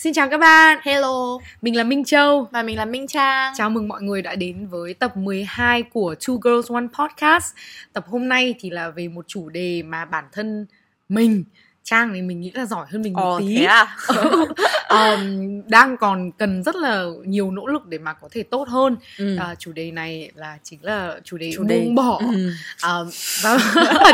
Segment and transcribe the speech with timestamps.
[0.00, 2.48] Xin chào các bạn, Hello, mình là Minh Châu.
[2.52, 3.52] và mình là Minh Trang.
[3.56, 7.54] Chào mừng mọi người đã đến với tập 12 của Two Girls One Podcast.
[7.92, 10.66] Tập hôm nay thì là về một chủ đề mà bản thân
[11.08, 11.44] mình,
[11.90, 13.56] Trang thì mình nghĩ là giỏi hơn mình một Ồ, tí.
[13.56, 13.96] thế à?
[14.88, 18.96] Ờm, đang còn cần rất là nhiều nỗ lực để mà có thể tốt hơn.
[19.18, 19.36] ừ.
[19.40, 22.20] À, chủ đề này là chính là chủ đề Chủ đề- buông bỏ.
[22.34, 22.50] Ừ.
[22.82, 22.94] À,
[23.42, 23.58] và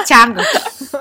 [0.06, 0.42] Trang của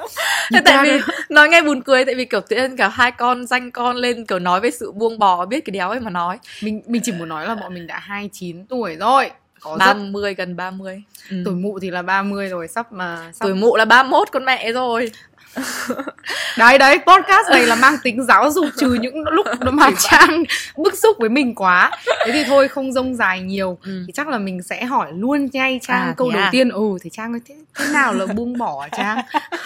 [0.53, 0.99] Thế tại vì
[1.29, 4.25] nói nghe buồn cười tại vì kiểu tự nhiên cả hai con danh con lên
[4.25, 6.39] kiểu nói về sự buông bỏ biết cái đéo ấy mà nói.
[6.61, 9.31] mình mình chỉ muốn nói là bọn mình đã 29 tuổi rồi.
[9.59, 11.01] Có rất 30 gần 30.
[11.29, 11.37] Ừ.
[11.45, 14.71] tuổi mụ thì là 30 rồi sắp mà sắp Tuổi mụ là 31 con mẹ
[14.71, 15.11] rồi.
[16.57, 20.43] Đấy đấy podcast này là mang tính giáo dục trừ những lúc mà trang
[20.77, 21.91] bức xúc với mình quá.
[22.25, 23.77] Thế thì thôi không rông dài nhiều.
[23.83, 24.03] Ừ.
[24.07, 26.49] thì chắc là mình sẽ hỏi luôn ngay trang À, câu đầu à?
[26.51, 26.69] tiên.
[26.69, 29.17] Ừ thì trang ơi thế, thế nào là buông bỏ trang?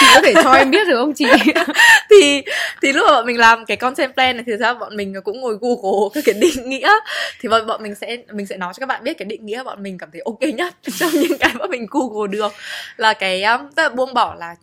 [0.00, 1.26] Chị có thể cho em biết được không chị?
[2.10, 2.42] Thì
[2.82, 5.40] thì lúc mà bọn mình làm cái content plan này thì ra bọn mình cũng
[5.40, 6.90] ngồi google các cái định nghĩa.
[7.40, 9.62] Thì bọn bọn mình sẽ mình sẽ nói cho các bạn biết cái định nghĩa
[9.62, 12.52] bọn mình cảm thấy ok nhất trong những cái mà mình google được.
[12.96, 14.54] Là cái um, tức là buông bỏ là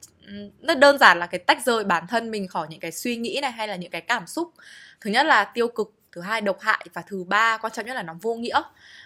[0.62, 3.40] nó đơn giản là cái tách rời bản thân mình khỏi những cái suy nghĩ
[3.42, 4.54] này hay là những cái cảm xúc.
[5.02, 7.94] Thứ nhất là tiêu cực, thứ hai độc hại và thứ ba quan trọng nhất
[7.94, 8.62] là nó vô nghĩa.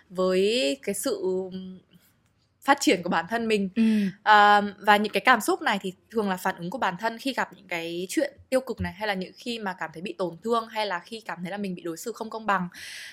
[0.10, 1.50] Với cái sự
[2.62, 3.84] phát triển của bản thân mình ừ.
[4.24, 7.18] À, và những cái cảm xúc này thì thường là phản ứng của bản thân
[7.18, 10.02] khi gặp những cái chuyện tiêu cực này hay là những khi mà cảm thấy
[10.02, 12.46] bị tổn thương hay là khi cảm thấy là mình bị đối xử không công
[12.46, 12.68] bằng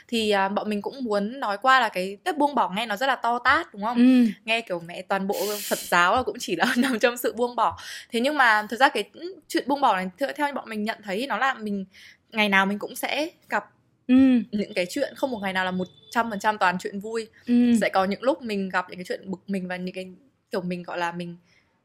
[0.08, 2.96] thì à, bọn mình cũng muốn nói qua là cái tết buông bỏ nghe nó
[2.96, 4.32] rất là to tát đúng không Ừ.
[4.44, 5.36] nghe kiểu mẹ toàn bộ
[5.68, 7.78] Phật giáo là cũng chỉ là nằm trong sự buông bỏ
[8.10, 9.04] thế nhưng mà thực ra cái
[9.48, 11.84] chuyện buông bỏ này theo, bọn mình nhận thấy nó là mình
[12.32, 13.64] ngày nào mình cũng sẽ gặp
[14.08, 14.14] Ừ.
[14.52, 17.28] những cái chuyện không một ngày nào là một trăm phần trăm toàn chuyện vui
[17.46, 17.72] Ừ.
[17.80, 20.06] sẽ có những lúc mình gặp những cái chuyện bực mình và những cái
[20.50, 21.36] kiểu mình gọi là mình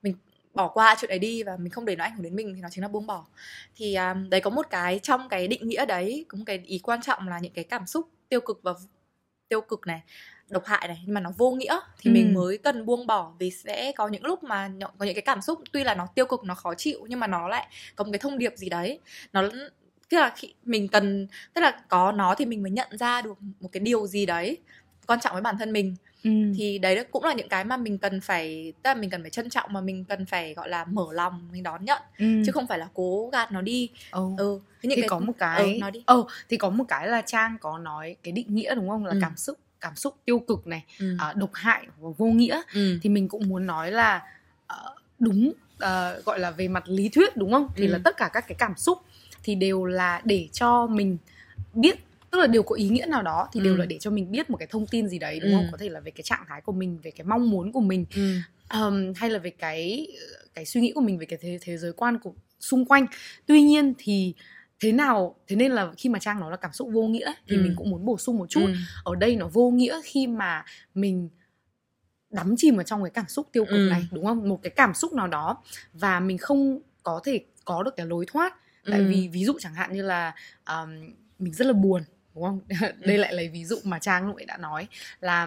[0.02, 0.16] mình
[0.54, 2.62] bỏ qua chuyện ấy đi và mình không để nó ảnh hưởng đến mình thì
[2.62, 3.26] nó chính là buông bỏ
[3.76, 6.80] thì um, đấy có một cái trong cái định nghĩa đấy có một cái ý
[6.80, 8.74] quan trọng là những cái cảm xúc tiêu cực và
[9.50, 10.02] tiêu cực này
[10.50, 12.14] độc hại này nhưng mà nó vô nghĩa thì Ừ.
[12.14, 15.42] mình mới cần buông bỏ vì sẽ có những lúc mà có những cái cảm
[15.42, 18.10] xúc tuy là nó tiêu cực nó khó chịu nhưng mà nó lại có một
[18.14, 19.00] cái thông điệp gì đấy
[19.34, 19.50] nó
[20.14, 23.38] tức là khi mình cần tức là có nó thì mình mới nhận ra được
[23.60, 24.58] một cái điều gì đấy
[25.08, 26.30] quan trọng với bản thân mình Ừ.
[26.58, 29.30] thì đấy cũng là những cái mà mình cần phải tức là mình cần phải
[29.30, 32.26] trân trọng mà mình cần phải gọi là mở lòng mình đón nhận Ừ.
[32.46, 34.28] chứ không phải là cố gạt nó đi Ừ.
[34.38, 36.84] ừ thế những thì cái có một cái ừ, nói đi ờ thì có một
[36.88, 39.18] cái là trang có nói cái định nghĩa đúng không là Ừ.
[39.22, 41.16] cảm xúc cảm xúc tiêu cực này ừ.
[41.20, 43.00] à, độc hại và vô nghĩa ừ.
[43.02, 44.22] thì mình cũng muốn nói là
[44.68, 47.92] ờ, đúng ờ, gọi là về mặt lý thuyết đúng không thì Ừ.
[47.92, 48.98] là tất cả các cái cảm xúc
[49.44, 51.18] thì đều là để cho mình
[51.74, 52.00] biết
[52.32, 53.78] tức là đều có ý nghĩa nào đó thì đều Ừ.
[53.78, 55.56] là để cho mình biết một cái thông tin gì đấy đúng Ừ.
[55.58, 57.82] không có thể là về cái trạng thái của mình về cái mong muốn của
[57.82, 58.36] mình ừ.
[58.74, 60.08] um, hay là về cái
[60.54, 63.06] cái suy nghĩ của mình về cái thế, thế giới quan của xung quanh
[63.46, 64.34] tuy nhiên thì
[64.80, 67.56] thế nào thế nên là khi mà trang nói là cảm xúc vô nghĩa thì
[67.58, 67.62] Ừ.
[67.62, 68.74] mình cũng muốn bổ sung một chút ừ.
[69.04, 71.30] ở đây nó vô nghĩa khi mà mình
[72.30, 73.88] đắm chìm ở trong cái cảm xúc tiêu cực Ừ.
[73.90, 77.84] này đúng không một cái cảm xúc nào đó và mình không có thể có
[77.84, 78.56] được cái lối thoát
[78.92, 79.06] tại Ừ.
[79.10, 80.34] vì ví dụ chẳng hạn như là
[80.70, 80.90] um,
[81.40, 82.02] mình rất là buồn
[82.36, 82.60] đúng không
[83.00, 84.88] đây lại là ví dụ mà trang lúc nãy đã nói
[85.22, 85.46] là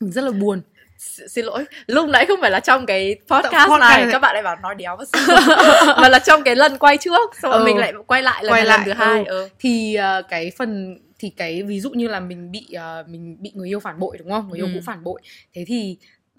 [0.00, 0.62] mình rất là buồn
[0.98, 4.08] S- xin lỗi lúc nãy không phải là trong cái podcast, podcast này này.
[4.12, 4.96] các bạn lại bảo nói đéo
[6.00, 7.64] mà là trong cái lần quay trước xong rồi Ừ.
[7.64, 9.42] mình lại quay lại lần Quay lại, lần thứ hai ừ.
[9.42, 9.48] ừ.
[9.58, 13.52] thì ờ, cái phần thì cái ví dụ như là mình bị ờ, mình bị
[13.54, 14.70] người yêu phản bội đúng không người yêu Ừ.
[14.74, 15.20] cũ phản bội
[15.54, 15.96] thế thì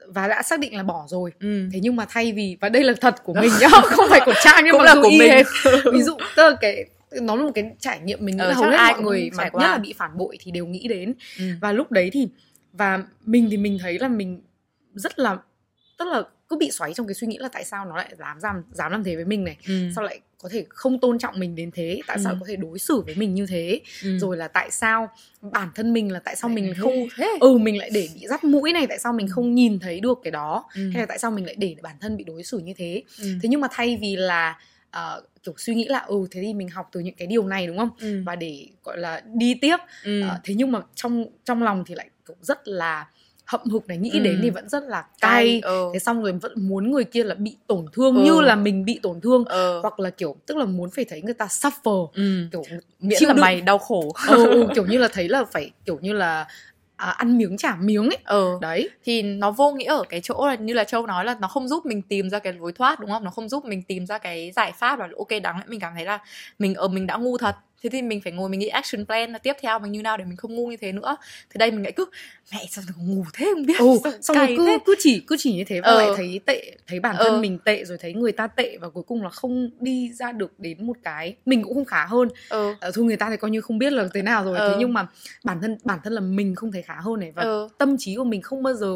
[0.07, 1.69] và đã xác định là bỏ rồi Ừ.
[1.73, 4.33] thế nhưng mà thay vì và đây là thật của mình nhá không phải của
[4.43, 5.31] trang nhưng Cũng mà là của mình.
[5.31, 5.45] hệt.
[5.93, 6.85] ví dụ tức là cái
[7.21, 9.29] nó là một cái trải nghiệm mình nghĩ Ờ, là hầu hết ai mọi người
[9.37, 11.45] mà nhất là bị phản bội thì đều nghĩ đến Ừ.
[11.61, 12.27] và lúc đấy thì
[12.73, 14.41] và mình thì mình thấy là mình
[14.93, 15.37] rất là
[15.99, 16.21] tức là
[16.53, 18.91] cứ bị xoáy trong cái suy nghĩ là tại sao nó lại dám dám dám
[18.91, 19.89] làm thế với mình này Ừ.
[19.95, 22.37] sao lại có thể không tôn trọng mình đến thế tại sao Ừ.
[22.39, 24.17] có thể đối xử với mình như thế Ừ.
[24.17, 25.09] rồi là tại sao
[25.41, 28.43] bản thân mình là tại sao mình không thế ừ mình lại để bị dắt
[28.43, 30.89] mũi này tại sao mình không nhìn thấy được cái đó Ừ.
[30.93, 33.25] hay là tại sao mình lại để bản thân bị đối xử như thế Ừ.
[33.43, 34.59] thế nhưng mà thay vì là
[34.91, 37.67] ờ, kiểu suy nghĩ là ừ thế thì mình học từ những cái điều này
[37.67, 38.23] đúng không Ừ.
[38.25, 40.21] và để gọi là đi tiếp Ừ.
[40.21, 43.07] Ờ, thế nhưng mà trong trong lòng thì lại kiểu rất là
[43.53, 44.19] hậm hực này nghĩ Ừ.
[44.19, 45.89] đến thì vẫn rất là Cay, ừ.
[45.93, 48.21] thế xong rồi vẫn muốn người kia là bị tổn thương Ừ.
[48.23, 49.79] như là mình bị tổn thương Ờ.
[49.81, 52.47] hoặc là kiểu tức là muốn phải thấy người ta suffer ừ.
[52.51, 52.63] kiểu
[52.99, 53.41] miễn là đựng.
[53.41, 56.47] mày đau khổ ừ, ừ, kiểu như là thấy là phải kiểu như là
[56.95, 60.47] à, ăn miếng trả miếng ấy ờ đấy thì nó vô nghĩa ở cái chỗ
[60.47, 62.99] là như là châu nói là nó không giúp mình tìm ra cái lối thoát
[62.99, 65.63] đúng không nó không giúp mình tìm ra cái giải pháp là ok đáng lẽ
[65.67, 66.19] mình cảm thấy là
[66.59, 69.31] mình ở mình đã ngu thật thế thì mình phải ngồi mình nghĩ action plan
[69.31, 71.15] là tiếp theo mình như nào để mình không ngu như thế nữa
[71.49, 72.05] thì đây mình lại cứ
[72.53, 74.77] mẹ sao nó ngủ thế không biết sao xong rồi cứ thế?
[74.85, 75.97] cứ chỉ cứ chỉ như thế và Ờ.
[75.97, 77.39] lại thấy tệ thấy bản thân Ờ.
[77.39, 80.59] mình tệ rồi thấy người ta tệ và cuối cùng là không đi ra được
[80.59, 83.51] đến một cái mình cũng không khá hơn ừ ờ, thôi người ta thì coi
[83.51, 84.67] như không biết là thế nào rồi Ờ.
[84.69, 85.07] thế nhưng mà
[85.43, 88.15] bản thân bản thân là mình không thấy khá hơn này và ừ tâm trí
[88.15, 88.95] của mình không bao giờ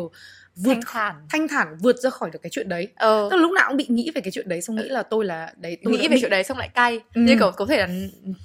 [0.58, 1.16] vượt thanh thản.
[1.30, 2.88] Thanh thản vượt ra khỏi được cái chuyện đấy.
[3.00, 5.04] Ừ tức là lúc nào cũng bị nghĩ về cái chuyện đấy xong nghĩ là
[5.04, 7.00] tôi là đấy tôi nghĩ về bị- chuyện đấy xong lại cay.
[7.14, 7.22] Ừ.
[7.22, 7.88] như kiểu có thể là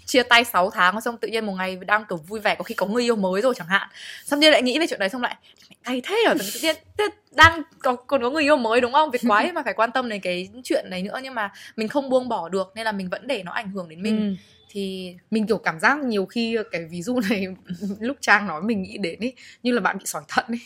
[0.06, 2.74] chia tay 6 tháng xong tự nhiên một ngày đang kiểu vui vẻ có khi
[2.74, 3.88] có người yêu mới rồi chẳng hạn.
[4.24, 5.36] Xong nhiên lại nghĩ về chuyện đấy xong lại
[5.84, 6.76] cay thế à tự nhiên
[7.32, 9.10] đang có, còn có người yêu mới đúng không?
[9.10, 12.10] Việc quái mà phải quan tâm đến cái chuyện đấy nữa nhưng mà mình không
[12.10, 14.20] buông bỏ được nên là mình vẫn để nó ảnh hưởng đến mình.
[14.20, 14.34] Ừ.
[14.74, 17.46] thì mình kiểu cảm giác nhiều khi cái ví dụ này
[18.00, 19.32] lúc trang nói mình nghĩ đến ấy
[19.62, 20.60] như là bạn bị sỏi thận ấy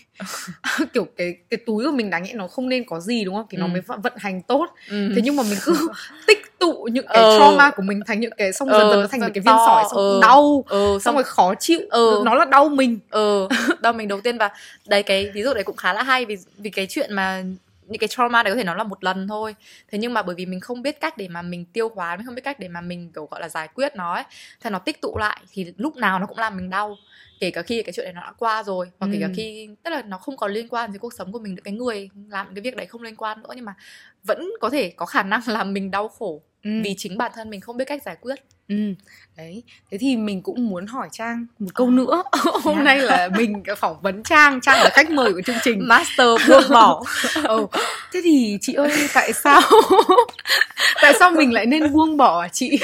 [0.93, 3.47] kiểu cái cái túi của mình đáng nhẽ nó không nên có gì đúng không
[3.51, 3.71] thì nó Ừ.
[3.71, 5.09] mới vận hành tốt ừ.
[5.17, 5.89] thế nhưng mà mình cứ
[6.27, 7.37] tích tụ những cái Ờ.
[7.39, 9.41] trauma của mình thành những cái xong dần Ờ, dần nó thành một dần cái
[9.41, 10.19] viên sỏi xong ờ.
[10.21, 12.23] đau ừ, xong xong rồi khó chịu Ừ.
[12.25, 13.49] nó là đau mình ừ
[13.81, 14.51] đau mình đầu tiên và
[14.89, 17.43] đấy cái ví dụ đấy cũng khá là hay vì vì cái chuyện mà
[17.89, 19.55] những cái trauma đấy có thể nó là một lần thôi.
[19.89, 22.27] Thế nhưng mà bởi vì mình không biết cách để mà mình tiêu hóa mình
[22.27, 24.25] không biết cách để mà mình kiểu gọi là giải quyết nó ấy
[24.61, 26.97] thì nó tích tụ lại thì lúc nào nó cũng làm mình đau.
[27.41, 29.33] Kể cả khi cái chuyện này nó đã qua rồi hoặc kể cả Ừ.
[29.37, 31.75] khi tức là nó không còn liên quan đến cuộc sống của mình nữa cái
[31.75, 33.75] người làm cái việc đấy không liên quan nữa nhưng mà
[34.25, 36.71] vẫn có thể có khả năng làm mình đau khổ ừ.
[36.85, 38.35] vì chính bản thân mình không biết cách giải quyết
[38.69, 38.75] ừ.
[39.37, 41.91] đấy thế thì mình cũng muốn hỏi trang một câu Ờ.
[41.91, 42.23] nữa
[42.63, 46.27] hôm nay là mình phỏng vấn trang trang là khách mời của chương trình master
[46.49, 47.03] buông bỏ
[47.45, 47.67] ừ.
[48.13, 49.61] thế thì chị ơi tại sao
[51.03, 52.79] tại sao mình lại nên buông bỏ à chị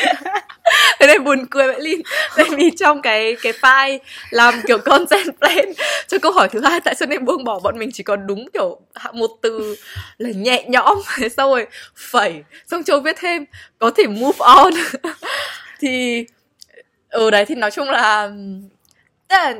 [1.00, 2.02] thế này buồn cười vậy, Linh.
[2.36, 3.98] Tại vì trong cái cái file
[4.30, 5.72] làm kiểu content plan
[6.08, 8.48] cho câu hỏi thứ hai, tại sao nên buông bỏ bọn mình chỉ còn đúng
[8.52, 8.80] kiểu
[9.12, 9.76] một từ
[10.18, 10.98] là nhẹ nhõm?
[11.16, 11.66] Thế sau rồi
[11.96, 13.44] phẩy, xong châu viết thêm,
[13.78, 14.72] có thể move on.
[15.80, 16.24] Thì
[17.08, 18.30] ừ đấy, thì nói chung là
[19.28, 19.54] tức là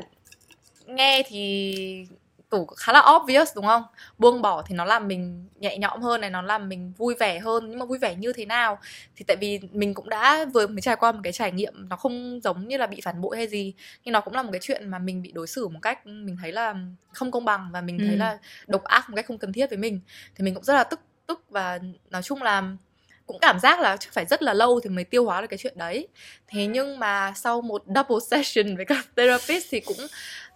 [0.85, 2.05] nghe thì
[2.53, 3.83] kiểu khá là obvious đúng không?
[4.17, 7.39] Buông bỏ thì nó làm mình nhẹ nhõm hơn này nó làm mình vui vẻ
[7.39, 7.69] hơn.
[7.69, 8.79] Nhưng mà vui vẻ như thế nào?
[9.15, 11.95] Thì tại vì mình cũng đã vừa mới trải qua một cái trải nghiệm nó
[11.95, 13.73] không giống như là bị phản bội hay gì.
[14.03, 16.37] Nhưng nó cũng là một cái chuyện mà mình bị đối xử một cách mình
[16.41, 16.75] thấy là
[17.11, 18.15] không công bằng và mình thấy Ừ.
[18.15, 19.99] là độc ác một cách không cần thiết với mình.
[20.35, 21.79] Thì mình cũng rất là tức tức và
[22.09, 22.63] nói chung là
[23.27, 25.77] cũng cảm giác là phải rất là lâu thì mới tiêu hóa được cái chuyện
[25.77, 26.07] đấy.
[26.47, 29.97] Thế nhưng mà sau một double session với các therapist thì cũng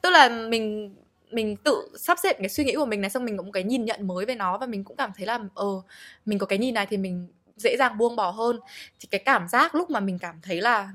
[0.01, 0.95] tức là mình
[1.31, 3.63] mình tự sắp xếp cái suy nghĩ của mình này xong mình có một cái
[3.63, 5.81] nhìn nhận mới về nó và mình cũng cảm thấy là ờ
[6.25, 8.59] mình có cái nhìn này thì mình dễ dàng buông bỏ hơn
[8.99, 10.89] thì cái cảm giác lúc mà mình cảm thấy là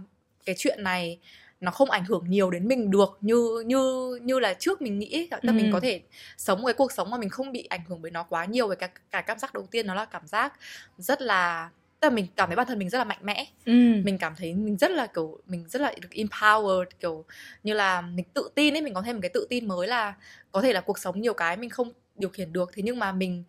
[0.47, 1.19] cái chuyện này
[1.61, 5.29] nó không ảnh hưởng nhiều đến mình được như như như là trước mình nghĩ
[5.31, 5.53] là Ừ.
[5.53, 6.01] mình có thể
[6.37, 8.69] sống một cái cuộc sống mà mình không bị ảnh hưởng bởi nó quá nhiều
[8.69, 10.53] về cái cái cảm giác đầu tiên nó là cảm giác
[10.99, 11.71] rất là
[12.03, 13.73] tức là mình cảm thấy bản thân mình rất là mạnh mẽ ừ.
[14.05, 17.25] mình cảm thấy mình rất là kiểu mình rất là được empowered kiểu
[17.63, 20.15] như là mình tự tin ấy mình có thêm một cái tự tin mới là
[20.53, 23.13] có thể là cuộc sống nhiều cái mình không điều khiển được thế nhưng mà
[23.13, 23.45] mình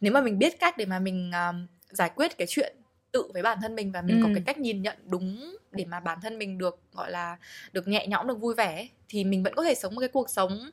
[0.00, 2.76] nếu mà mình biết cách để mà mình um, giải quyết cái chuyện
[3.12, 4.32] tự với bản thân mình và mình có Ừ.
[4.34, 7.36] cái cách nhìn nhận đúng để mà bản thân mình được gọi là
[7.72, 10.08] được nhẹ nhõm được vui vẻ ấy, thì mình vẫn có thể sống một cái
[10.08, 10.70] cuộc sống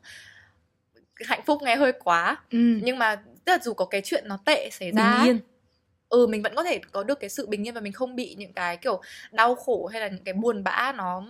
[1.26, 2.58] hạnh phúc nghe hơi quá ừ.
[2.84, 5.40] nhưng mà tức là dù có cái chuyện nó tệ xảy bình ra ấy, yên
[6.10, 8.36] ừ mình vẫn có thể có được cái sự bình yên và mình không bị
[8.38, 11.24] những cái kiểu đau khổ hay là những cái buồn bã nó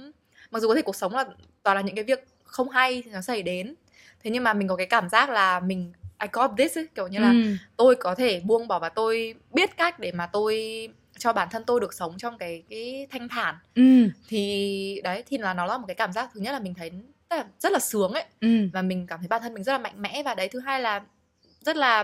[0.52, 1.26] mặc dù có thể cuộc sống là
[1.64, 3.76] toàn là những cái việc không hay thì nó xảy đến
[4.24, 7.08] thế nhưng mà mình có cái cảm giác là mình I got this ấy, kiểu
[7.08, 7.42] như là ừ.
[7.78, 10.88] tôi có thể buông bỏ và tôi biết cách để mà tôi
[11.18, 13.82] cho bản thân tôi được sống trong cái cái thanh thản Ừ.
[14.28, 16.92] thì đấy thì là nó là một cái cảm giác thứ nhất là mình thấy
[17.30, 18.48] rất là, rất là sướng ấy Ừ.
[18.74, 20.82] và mình cảm thấy bản thân mình rất là mạnh mẽ và đấy thứ hai
[20.82, 21.02] là
[21.66, 22.04] rất là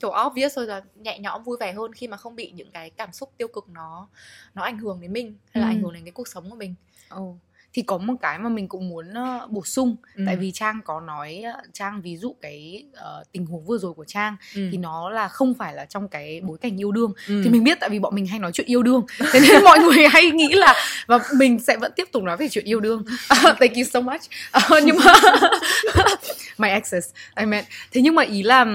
[0.00, 2.90] kiểu obvious thôi là nhẹ nhõm vui vẻ hơn khi mà không bị những cái
[2.90, 4.08] cảm xúc tiêu cực nó
[4.54, 5.72] nó ảnh hưởng đến mình hay là Ừ.
[5.72, 6.74] ảnh hưởng đến cái cuộc sống của mình
[7.08, 7.36] Ồ.
[7.72, 9.06] Thì có một cái mà mình cũng muốn
[9.48, 10.22] bổ sung Ừ.
[10.26, 14.04] tại vì Trang có nói Trang ví dụ cái ờ, tình huống vừa rồi của
[14.04, 14.68] Trang ừ.
[14.72, 17.40] thì nó là không phải là trong cái bối cảnh yêu đương ừ.
[17.44, 19.78] thì mình biết tại vì bọn mình hay nói chuyện yêu đương thế nên mọi
[19.78, 20.74] người hay nghĩ là
[21.06, 24.20] và mình sẽ vẫn tiếp tục nói về chuyện yêu đương thank you so much
[24.50, 25.12] Ờ, nhưng mà
[26.58, 27.08] my exes
[27.40, 28.66] I meant thế nhưng mà ý là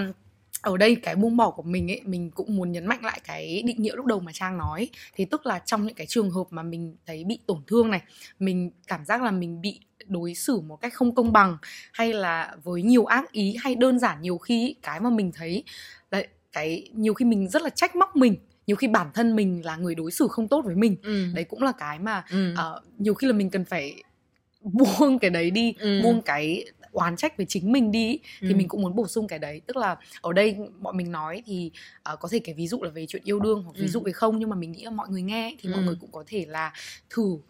[0.61, 3.63] ở đây cái buông bỏ của mình ấy mình cũng muốn nhấn mạnh lại cái
[3.65, 6.43] định nghĩa lúc đầu mà trang nói thì tức là trong những cái trường hợp
[6.49, 8.01] mà mình thấy bị tổn thương này
[8.39, 11.57] mình cảm giác là mình bị đối xử một cách không công bằng
[11.93, 15.63] hay là với nhiều ác ý hay đơn giản nhiều khi cái mà mình thấy
[16.11, 18.35] đấy cái nhiều khi mình rất là trách móc mình
[18.67, 21.25] nhiều khi bản thân mình là người đối xử không tốt với mình ừ.
[21.33, 22.53] đấy cũng là cái mà ừ.
[22.55, 24.03] ờ, nhiều khi là mình cần phải
[24.61, 26.01] buông cái đấy đi Ừ.
[26.03, 28.55] buông cái oán trách với chính mình đi thì Ừ.
[28.55, 31.71] mình cũng muốn bổ sung cái đấy tức là ở đây bọn mình nói thì
[32.03, 33.91] ờ, có thể cái ví dụ là về chuyện yêu đương hoặc ví Ừ.
[33.91, 35.85] dụ về không nhưng mà mình nghĩ là mọi người nghe thì mọi Ừ.
[35.85, 36.73] người cũng có thể là
[37.09, 37.41] thử uh,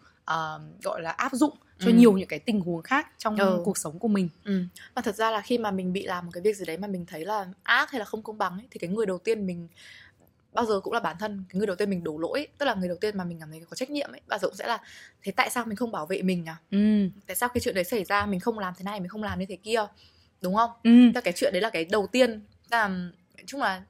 [0.82, 1.94] gọi là áp dụng cho Ừ.
[1.94, 3.60] nhiều những cái tình huống khác trong Ừ.
[3.64, 4.64] cuộc sống của mình Ừ.
[4.94, 6.88] Mà thật ra là khi mà mình bị làm một cái việc gì đấy mà
[6.88, 9.46] mình thấy là ác hay là không công bằng ấy, thì cái người đầu tiên
[9.46, 9.68] mình
[10.52, 12.66] bao giờ cũng là bản thân cái người đầu tiên mình đổ lỗi ấy, tức
[12.66, 14.56] là người đầu tiên mà mình cảm thấy có trách nhiệm ấy bao giờ cũng
[14.56, 14.78] sẽ là
[15.22, 17.08] thế tại sao mình không bảo vệ mình à ừ.
[17.26, 19.38] tại sao cái chuyện đấy xảy ra mình không làm thế này mình không làm
[19.38, 19.86] như thế kia
[20.40, 20.90] đúng không Ừ.
[20.90, 22.40] Tức là cái chuyện đấy là cái đầu tiên
[22.70, 22.90] là
[23.46, 23.82] chung là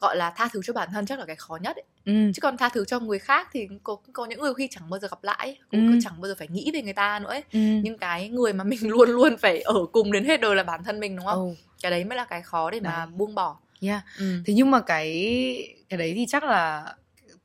[0.00, 1.84] gọi là tha thứ cho bản thân chắc là cái khó nhất ấy.
[2.04, 2.12] Ừ.
[2.34, 5.00] chứ còn tha thứ cho người khác thì có có những người khi chẳng bao
[5.00, 5.98] giờ gặp lại cũng Ừ.
[6.02, 7.42] chẳng bao giờ phải nghĩ về người ta nữa ấy.
[7.52, 7.58] Ừ.
[7.82, 10.84] nhưng cái người mà mình luôn luôn phải ở cùng đến hết đời là bản
[10.84, 11.54] thân mình đúng không Ừ.
[11.82, 13.06] cái đấy mới là cái khó để mà Đấy.
[13.16, 14.02] buông bỏ Yeah.
[14.18, 14.42] ừ.
[14.46, 16.94] Thế nhưng mà cái cái đấy thì chắc là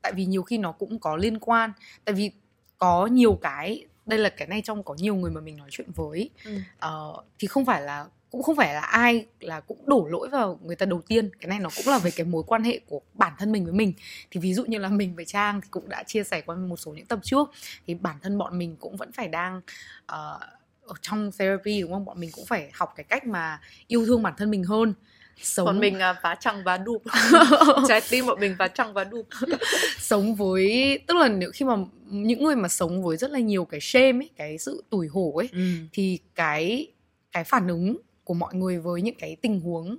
[0.02, 1.72] tại vì nhiều khi nó cũng có liên quan.
[2.04, 2.30] Tại vì
[2.78, 5.90] có nhiều cái đây là cái này trong có nhiều người mà mình nói chuyện
[5.94, 6.30] với.
[6.44, 6.58] Ừ.
[6.78, 10.58] ờ, thì không phải là cũng không phải là ai là cũng đổ lỗi vào
[10.62, 11.30] người ta đầu tiên.
[11.40, 13.72] Cái này nó cũng là về cái mối quan hệ của bản thân mình với
[13.72, 13.92] mình.
[14.30, 16.76] Thì ví dụ như là mình với trang thì cũng đã chia sẻ qua một
[16.76, 17.50] số những tập trước.
[17.86, 19.60] Thì bản thân bọn mình cũng vẫn phải đang
[20.06, 20.38] ờ,
[20.86, 22.04] ở trong therapy đúng không?
[22.04, 24.94] Bọn mình cũng phải học cái cách mà yêu thương bản thân mình hơn
[25.40, 27.02] sống còn mình à, vá trăng vá đụp
[27.88, 29.26] trái tim bọn mình vá trăng vá đụp
[29.98, 33.64] sống với tức là nếu khi mà những người mà sống với rất là nhiều
[33.64, 35.58] cái shame ấy cái sự tủi hổ ấy ừ.
[35.92, 36.86] thì cái
[37.32, 39.96] cái phản ứng của mọi người với những cái tình huống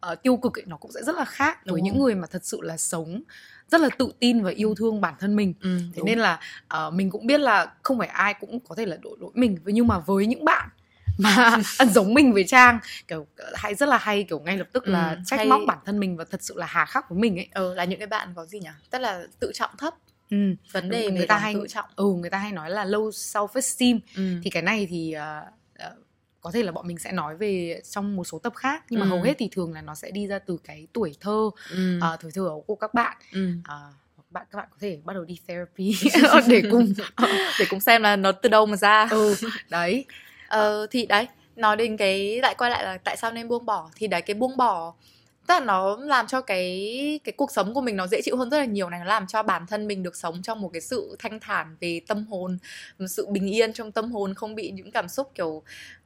[0.00, 2.02] ờ, tiêu cực ấy nó cũng sẽ rất là khác với Đúng những rồi.
[2.02, 3.22] người mà thật sự là sống
[3.70, 6.06] rất là tự tin và yêu thương bản thân mình Ừ, thế đúng.
[6.06, 9.16] nên là ờ, mình cũng biết là không phải ai cũng có thể là đổ
[9.20, 10.68] lỗi mình nhưng mà với những bạn
[11.18, 11.56] mà
[11.94, 12.78] giống mình với trang.
[13.08, 15.78] Kiểu hay rất là hay kiểu ngay lập tức là Ừ, trách hay- móc bản
[15.84, 17.48] thân mình và thật sự là hà khắc với mình ấy.
[17.52, 18.68] Ờ, là những cái bạn có gì nhỉ?
[18.90, 19.94] Tức là tự trọng thấp.
[20.30, 20.36] Ừ.
[20.72, 21.84] vấn đề người về ta hay tự trọng.
[21.96, 24.22] ừ người ta hay nói là low self esteem ừ.
[24.42, 25.44] thì cái này thì ờ,
[25.78, 25.94] ờ,
[26.40, 28.84] có thể là bọn mình sẽ nói về trong một số tập khác.
[28.90, 29.08] Nhưng mà Ừ.
[29.10, 32.00] hầu hết thì thường là nó sẽ đi ra từ cái tuổi thơ Ừ.
[32.00, 33.16] ờ, tuổi thơ của các bạn.
[33.32, 33.48] Ừ.
[33.64, 35.94] Các bạn các bạn có thể bắt đầu đi therapy
[36.48, 36.92] để cùng
[37.58, 39.08] để cùng xem là nó từ đâu mà ra.
[39.10, 39.34] Ừ
[39.70, 40.04] đấy
[40.48, 43.90] Ờ, thì đấy nói đến cái lại quay lại là tại sao nên buông bỏ?
[43.96, 44.94] Thì đấy cái buông bỏ
[45.46, 48.50] tức là nó làm cho cái cái cuộc sống của mình nó dễ chịu hơn
[48.50, 49.00] rất là nhiều này.
[49.00, 52.00] Nó làm cho bản thân mình được sống trong một cái sự thanh thản về
[52.06, 52.58] tâm hồn
[52.98, 55.62] một sự bình yên trong tâm hồn không bị những cảm xúc kiểu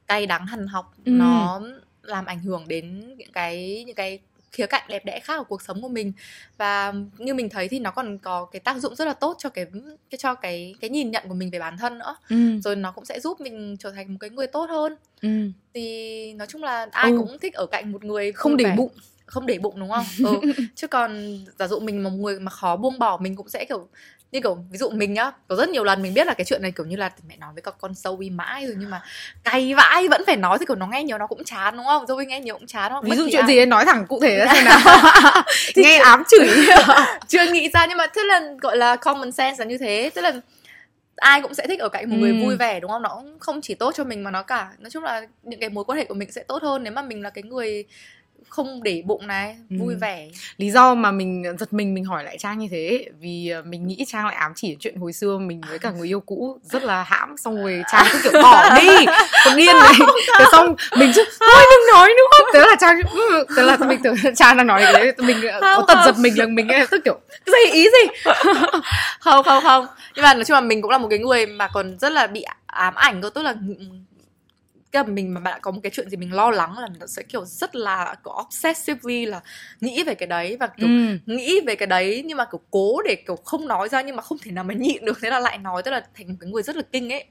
[0.07, 0.93] cay đắng hằn học.
[1.05, 1.11] Ừ.
[1.11, 1.61] nó
[2.03, 4.19] làm ảnh hưởng đến những cái những cái
[4.51, 6.11] khía cạnh đẹp đẽ khác của cuộc sống của mình
[6.57, 9.49] và như mình thấy thì nó còn có cái tác dụng rất là tốt cho
[9.49, 9.65] cái
[10.09, 12.59] cái cho cái cái nhìn nhận của mình về bản thân nữa ừ.
[12.63, 15.29] rồi nó cũng sẽ giúp mình trở thành một cái người tốt hơn Ừ.
[15.73, 17.17] thì nói chung là ai Ừ.
[17.17, 18.91] cũng thích ở cạnh một người không để bụng
[19.25, 20.51] không để bụng đúng không ừ.
[20.75, 23.87] chứ còn giả dụ mình một người mà khó buông bỏ mình cũng sẽ kiểu
[24.31, 26.61] như kiểu ví dụ mình nhá có rất nhiều lần mình biết là cái chuyện
[26.61, 29.01] này kiểu như là mẹ nói với các con sâu y mãi rồi nhưng mà
[29.43, 32.07] cay vãi vẫn phải nói thì kiểu nó nghe nhiều nó cũng chán đúng không?
[32.07, 33.09] Dâu nghe nhiều cũng chán đúng không?
[33.11, 34.79] Ví dụ chuyện ai- gì ấy nói thẳng cụ thể ra xem nào.
[35.75, 36.49] Nghe ám chửi.
[37.27, 40.09] chưa nghĩ ra nhưng mà thế là gọi là common sense là như thế.
[40.15, 40.31] Tức là
[41.15, 42.35] ai cũng sẽ thích ở cạnh một người Ừ.
[42.45, 43.01] vui vẻ đúng không?
[43.01, 44.69] Nó cũng không chỉ tốt cho mình mà nó cả.
[44.79, 47.01] Nói chung là những cái mối quan hệ của mình sẽ tốt hơn nếu mà
[47.01, 47.85] mình là cái người
[48.49, 49.75] không để bụng này Ừ.
[49.79, 50.27] vui vẻ.
[50.57, 53.87] Lý do mà mình giật mình mình hỏi lại trang như thế vì ờ, mình
[53.87, 56.83] nghĩ trang lại ám chỉ chuyện hồi xưa mình với cả người yêu cũ rất
[56.83, 58.87] là hãm xong rồi trang cứ kiểu bỏ đi.
[59.45, 59.93] Con điên này
[60.39, 62.49] thế xong mình chứ thôi đừng nói nữa.
[62.53, 65.59] Thế là trang ừ, thế là mình tưởng trang đang nói cái đấy mình ờ,
[65.61, 68.31] có tật giật mình là mình nghe tức kiểu cái gì ý gì?
[69.19, 69.87] Không không không.
[70.15, 72.27] Nhưng mà nói chung là mình cũng là một cái người mà còn rất là
[72.27, 73.53] bị ám ảnh cơ tức là
[74.91, 77.23] cái mình mà bạn có một cái chuyện gì mình lo lắng là mình sẽ
[77.23, 79.41] kiểu rất là có obsessively là
[79.81, 81.17] nghĩ về cái đấy và kiểu ừ.
[81.25, 84.21] nghĩ về cái đấy nhưng mà kiểu cố để kiểu không nói ra nhưng mà
[84.21, 85.17] không thể nào mà nhịn được.
[85.21, 87.25] Thế là lại nói tức là thành một cái người rất là kinh ấy.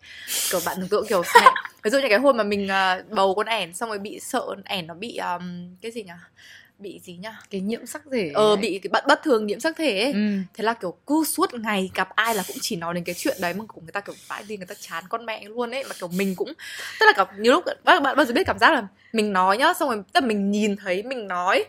[0.50, 1.46] Kiểu bạn tưởng tượng kiểu mẹ,
[1.82, 4.46] ví dụ như cái hôm mà mình à, bầu con ẻn xong rồi bị sợ
[4.64, 6.12] ẻn nó bị um, cái gì nhỉ
[6.78, 8.56] bị gì nhá cái nhiễm sắc thể ờ ấy.
[8.56, 10.38] bị cái bất bất thường nhiễm sắc thể ấy ừ.
[10.54, 13.36] thế là kiểu cứ suốt ngày gặp ai là cũng chỉ nói đến cái chuyện
[13.40, 15.84] đấy mà của người ta kiểu vãi đi người ta chán con mẹ luôn ấy
[15.84, 16.52] mà kiểu mình cũng
[17.00, 19.74] tức là kiểu nhiều lúc bạn bao giờ biết cảm giác là mình nói nhá
[19.74, 21.64] xong rồi tức là mình nhìn thấy mình nói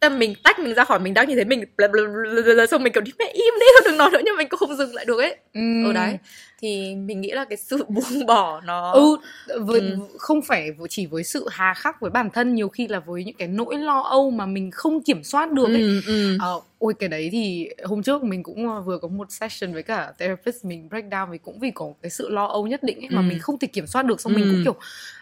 [0.00, 2.54] là mình tách mình ra khỏi mình đang nhìn thấy mình bla bla bla bla
[2.54, 4.58] bla, xong mình kiểu đi mẹ im đi thôi đừng nói nữa nhưng mình cũng
[4.58, 5.60] không dừng lại được ấy ừ.
[5.84, 6.18] ở đấy
[6.60, 9.16] thì mình nghĩ là cái sự buông bỏ nó ừ
[9.60, 9.96] với, Ừ.
[10.18, 13.36] không phải chỉ với sự hà khắc với bản thân nhiều khi là với những
[13.36, 16.36] cái nỗi lo âu mà mình không kiểm soát được ấy ừ, ừ.
[16.40, 19.82] Ờ, ôi cái đấy thì hôm trước mình cũng ờ, vừa có một session với
[19.82, 22.98] cả therapist mình break down vì cũng vì có cái sự lo âu nhất định
[23.00, 23.26] ấy mà Ừ.
[23.26, 24.50] mình không thể kiểm soát được xong mình Ừ.
[24.50, 24.74] cũng kiểu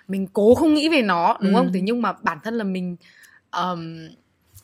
[0.08, 1.58] mình cố không nghĩ về nó đúng Ừ.
[1.58, 2.96] không thế nhưng mà bản thân là mình
[3.50, 4.08] ờm,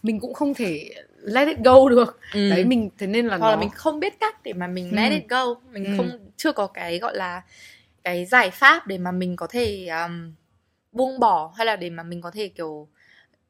[0.03, 2.51] mình cũng không thể let it go được Ừ.
[2.51, 4.91] đấy mình thế nên là hoặc là nó mình không biết cách để mà mình
[4.91, 4.97] Ừ.
[4.97, 5.95] let it go mình Ừ.
[5.97, 7.43] không chưa có cái gọi là
[8.05, 10.33] cái giải pháp để mà mình có thể um,
[10.93, 12.89] buông bỏ hay là để mà mình có thể kiểu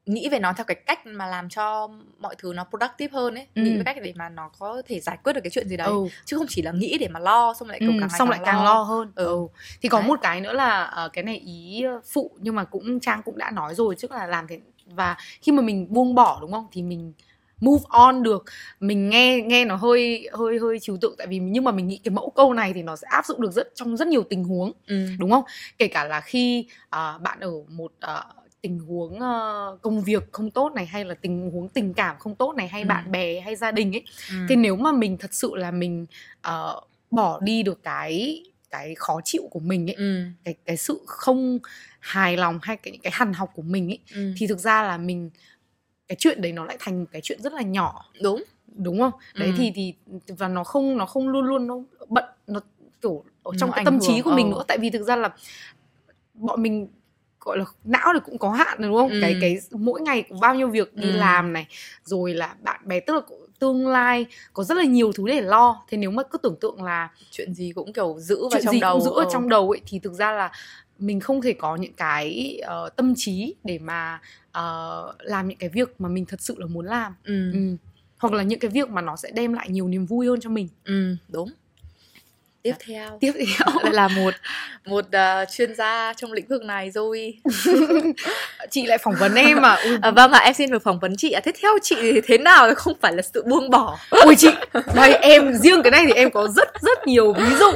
[0.05, 3.47] nghĩ về nó theo cái cách mà làm cho mọi thứ nó productive hơn ấy
[3.55, 3.61] Ừ.
[3.61, 5.87] nghĩ về cách để mà nó có thể giải quyết được cái chuyện gì đấy
[5.87, 6.07] ừ.
[6.25, 8.39] chứ không chỉ là nghĩ để mà lo xong lại kiểu Ừ, càng xong lại
[8.45, 9.25] càng lo hơn Ừ.
[9.25, 9.37] ừ.
[9.81, 10.07] thì có Đấy.
[10.07, 13.51] một cái nữa là ờ, cái này ý phụ nhưng mà cũng trang cũng đã
[13.51, 14.59] nói rồi tức là làm thế
[14.95, 17.13] và khi mà mình buông bỏ đúng không thì mình
[17.59, 18.43] move on được
[18.79, 21.99] mình nghe nghe nó hơi hơi hơi trừu tượng tại vì nhưng mà mình nghĩ
[22.03, 24.43] cái mẫu câu này thì nó sẽ áp dụng được rất trong rất nhiều tình
[24.43, 25.05] huống ừ.
[25.19, 25.43] đúng không
[25.77, 28.23] kể cả là khi à, bạn ở một à,
[28.61, 32.35] tình huống ờ, công việc không tốt này hay là tình huống tình cảm không
[32.35, 32.87] tốt này hay Ừ.
[32.87, 34.35] bạn bè hay gia đình ấy Ừ.
[34.49, 36.05] thì nếu mà mình thật sự là mình
[36.41, 36.81] ờ,
[37.11, 40.23] bỏ đi được cái cái khó chịu của mình ấy ừ.
[40.43, 41.59] cái cái sự không
[41.99, 44.33] hài lòng hay cái cái hằn học của mình ấy Ừ.
[44.37, 45.29] thì thực ra là mình
[46.07, 48.43] cái chuyện đấy nó lại thành một cái chuyện rất là nhỏ đúng
[48.75, 49.53] đúng không đấy Ừ.
[49.57, 49.93] thì thì
[50.37, 51.75] và nó không nó không luôn luôn nó
[52.07, 52.59] bận nó
[53.01, 54.55] kiểu ở trong Nó cái tâm trí của mình ờ.
[54.57, 55.29] nữa tại vì thực ra là
[56.33, 56.87] bọn mình
[57.39, 59.17] gọi là não thì cũng có hạn đúng không Ừ.
[59.21, 61.11] cái cái mỗi ngày cũng bao nhiêu việc đi Ừ.
[61.17, 61.67] làm này
[62.03, 63.21] rồi là bạn bè tức là
[63.63, 66.83] tương lai có rất là nhiều thứ để lo thế nếu mà cứ tưởng tượng
[66.83, 69.29] là chuyện gì cũng kiểu giữ vào chuyện trong gì đầu cũng giữ ở ờ.
[69.33, 70.51] trong đầu ấy thì thực ra là
[70.99, 75.69] mình không thể có những cái ờ, tâm trí để mà ờ, làm những cái
[75.69, 77.51] việc mà mình thật sự là muốn làm ừ.
[77.53, 77.59] ừ.
[78.17, 80.49] hoặc là những cái việc mà nó sẽ đem lại nhiều niềm vui hơn cho
[80.49, 81.49] mình ừ đúng
[82.63, 83.17] tiếp theo.
[83.21, 83.67] Tiếp theo.
[83.83, 84.33] Lại là một
[84.85, 87.33] một ờ, chuyên gia trong lĩnh vực này rồi.
[88.69, 91.15] Chị lại phỏng vấn em mà ui, à, vâng ạ em xin được phỏng vấn
[91.17, 91.41] chị ạ.
[91.43, 93.97] Thế theo chị thì thế nào không phải là sự buông bỏ?
[94.25, 94.49] Ui chị
[94.95, 97.71] đây em riêng cái này thì em có rất rất nhiều ví dụ.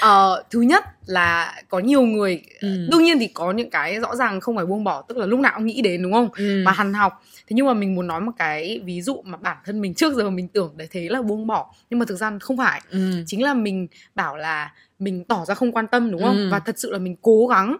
[0.00, 2.68] Ờ, thứ nhất là có nhiều người Ừ.
[2.90, 5.40] đương nhiên thì có những cái rõ ràng không phải buông bỏ tức là lúc
[5.40, 6.28] nào cũng nghĩ đến đúng không?
[6.36, 6.62] Ừ.
[6.64, 7.22] mà hằn học.
[7.46, 10.14] Thế nhưng mà mình muốn nói một cái ví dụ mà bản thân mình trước
[10.14, 12.80] giờ mình tưởng đấy thế là buông bỏ nhưng mà thực ra không phải.
[12.90, 12.98] Ừ.
[13.26, 16.36] chính là mình bảo là mình tỏ ra không quan tâm đúng không?
[16.36, 16.48] Ừ.
[16.50, 17.76] và thật sự là mình cố gắng.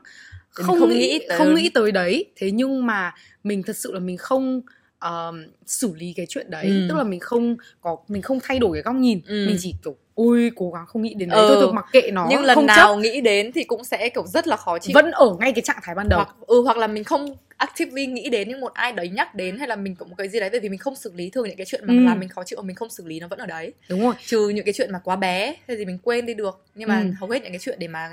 [0.51, 2.25] Không, không nghĩ, nghĩ tới- không nghĩ tới đấy.
[2.37, 3.15] Thế nhưng mà
[3.45, 4.61] mình thật sự là mình không
[5.05, 6.87] um, xử lý cái chuyện đấy Ừ.
[6.89, 9.45] tức là mình không có mình không thay đổi cái góc nhìn Ừ.
[9.47, 11.45] mình chỉ kiểu ôi cố gắng không nghĩ đến đấy Ừ.
[11.49, 14.27] thôi, thôi mặc kệ nó nhưng lần không nào nghĩ đến thì cũng sẽ kiểu
[14.27, 16.63] rất là khó chấp chịu vẫn ở ngay cái trạng thái ban đầu hoặc ừ
[16.63, 19.77] hoặc là mình không actively nghĩ đến nhưng một ai đấy nhắc đến hay là
[19.77, 21.67] mình có một cái gì đấy tại vì mình không xử lý thường những cái
[21.67, 22.01] chuyện mà Ừ.
[22.05, 24.15] làm mình khó chịu mà mình không xử lý nó vẫn ở đấy đúng rồi
[24.27, 26.99] trừ những cái chuyện mà quá bé hay gì mình quên đi được nhưng mà
[27.01, 27.07] Ừ.
[27.21, 28.13] hầu hết những cái chuyện để mà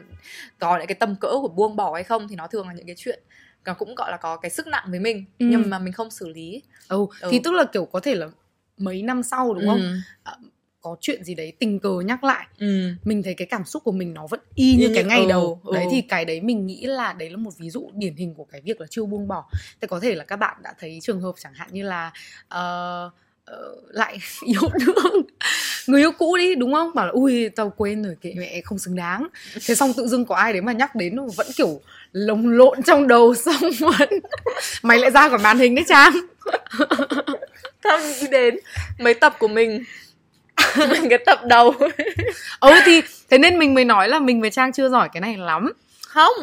[0.60, 2.86] có những cái tầm cỡ của buông bỏ hay không thì nó thường là những
[2.86, 3.19] cái chuyện
[3.65, 5.45] nó cũng gọi là có cái sức nặng với mình Ừ.
[5.50, 7.05] nhưng mà mình không xử lý ừ.
[7.21, 7.27] Ừ.
[7.31, 8.27] thì tức là kiểu có thể là
[8.77, 9.81] mấy năm sau đúng không
[10.25, 10.31] ừ.
[10.81, 12.89] có chuyện gì đấy tình cờ nhắc lại ừ.
[13.03, 15.21] mình thấy cái cảm xúc của mình nó vẫn y như Y cái như- ngày
[15.21, 15.74] ừ, đầu ừ.
[15.74, 18.45] đấy thì cái đấy mình nghĩ là đấy là một ví dụ điển hình của
[18.45, 19.50] cái việc là chưa buông bỏ
[19.81, 22.11] thì có thể là các bạn đã thấy trường hợp chẳng hạn như là
[22.47, 23.09] ờ,
[23.45, 25.21] ờ, lại yêu đương
[25.87, 26.91] người yêu cũ đi đúng không?
[26.96, 29.27] Bảo là ui tao quên rồi kệ mẹ không xứng đáng.
[29.67, 31.81] Thế xong tự dưng có ai đấy mà nhắc đến vẫn kiểu
[32.13, 34.09] lồng lộn trong đầu xong vẫn.
[34.83, 36.13] Mày lại ra khỏi màn hình đấy trang
[37.83, 38.55] Tao nghĩ đến
[39.00, 39.83] mấy tập của mình.
[40.77, 41.74] Mình cái tập đầu.
[42.59, 45.37] Ừ thì thế nên mình mới nói là mình với trang chưa giỏi cái này
[45.37, 45.72] lắm.
[46.07, 46.33] Không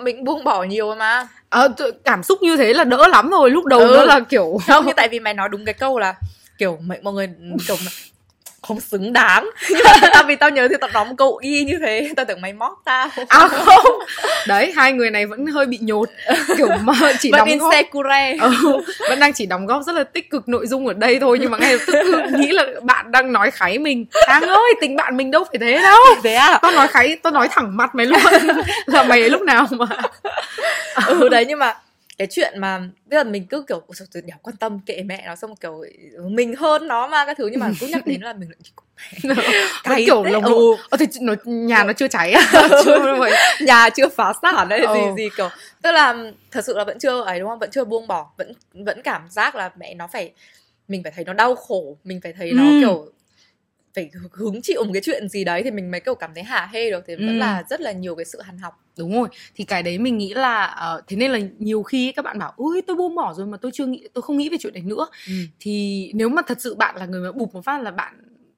[0.00, 1.28] mình buông bỏ nhiều mà.
[1.50, 3.94] T- cảm xúc như thế là đỡ lắm rồi lúc đầu Ừ.
[3.96, 6.14] nó là kiểu không nhưng tại vì mày nói đúng cái câu là
[6.58, 7.28] kiểu mọi mọi người
[7.68, 7.76] kiểu
[8.64, 9.50] không xứng đáng.
[9.70, 12.10] Nhưng mà tao vì tao nhớ thì tao nói một câu y như thế?
[12.16, 13.08] Tao tưởng mày móc tao.
[13.28, 13.98] À không.
[14.46, 16.08] Đấy hai người này vẫn hơi bị nhột.
[16.56, 17.72] Kiểu mà chỉ vẫn đóng góp.
[18.40, 21.38] Ừ, vẫn đang chỉ đóng góp rất là tích cực nội dung ở đây thôi
[21.40, 24.06] nhưng mà ngay lập tức nghĩ là bạn đang nói kháy mình.
[24.26, 26.00] Trang ơi tình bạn mình đâu phải thế đâu.
[26.22, 26.58] Thế à?
[26.62, 28.20] Tao nói kháy tao nói thẳng mặt mày luôn.
[28.86, 29.86] Là mày ấy lúc nào mà.
[31.06, 31.74] Ừ đấy nhưng mà
[32.18, 35.36] cái chuyện mà bây giờ mình cứ kiểu "Ôi đéo quan tâm kệ mẹ nó
[35.36, 38.32] xong kiểu "Ừ, mình hơn nó mà các thứ nhưng mà cứ nhắc đến là
[38.32, 38.56] mình lại
[39.22, 39.36] vẫn
[39.82, 40.76] Cay kiểu lồng ừ.
[40.90, 42.42] ờ thì nó, nhà nó chưa cháy à?
[42.84, 45.14] Chưa vậy nhà chưa phá sản đấy gì Ừ.
[45.16, 45.48] gì kiểu.
[45.82, 46.14] Tức là
[46.50, 47.58] thật sự là vẫn chưa ấy đúng không?
[47.58, 48.30] Vẫn chưa buông bỏ.
[48.38, 50.32] Vẫn vẫn cảm giác là mẹ nó phải
[50.88, 51.96] mình phải thấy nó đau khổ.
[52.04, 52.76] Mình phải thấy nó Ừ.
[52.80, 53.06] kiểu
[53.94, 56.68] phải hứng chịu một cái chuyện gì đấy thì mình mới kiểu cảm thấy hả
[56.72, 57.04] hê được.
[57.06, 57.32] Thì vẫn Ừ.
[57.38, 58.74] là rất là nhiều cái sự hằn học.
[58.98, 59.28] Đúng rồi.
[59.54, 62.52] Thì cái đấy mình nghĩ là ờ, thế nên là nhiều khi các bạn bảo
[62.56, 64.82] ui tôi buông bỏ rồi mà tôi chưa nghĩ tôi không nghĩ về chuyện đấy
[64.86, 65.06] nữa.
[65.60, 68.14] Thì nếu mà thật sự bạn là người mà bụp một phát là bạn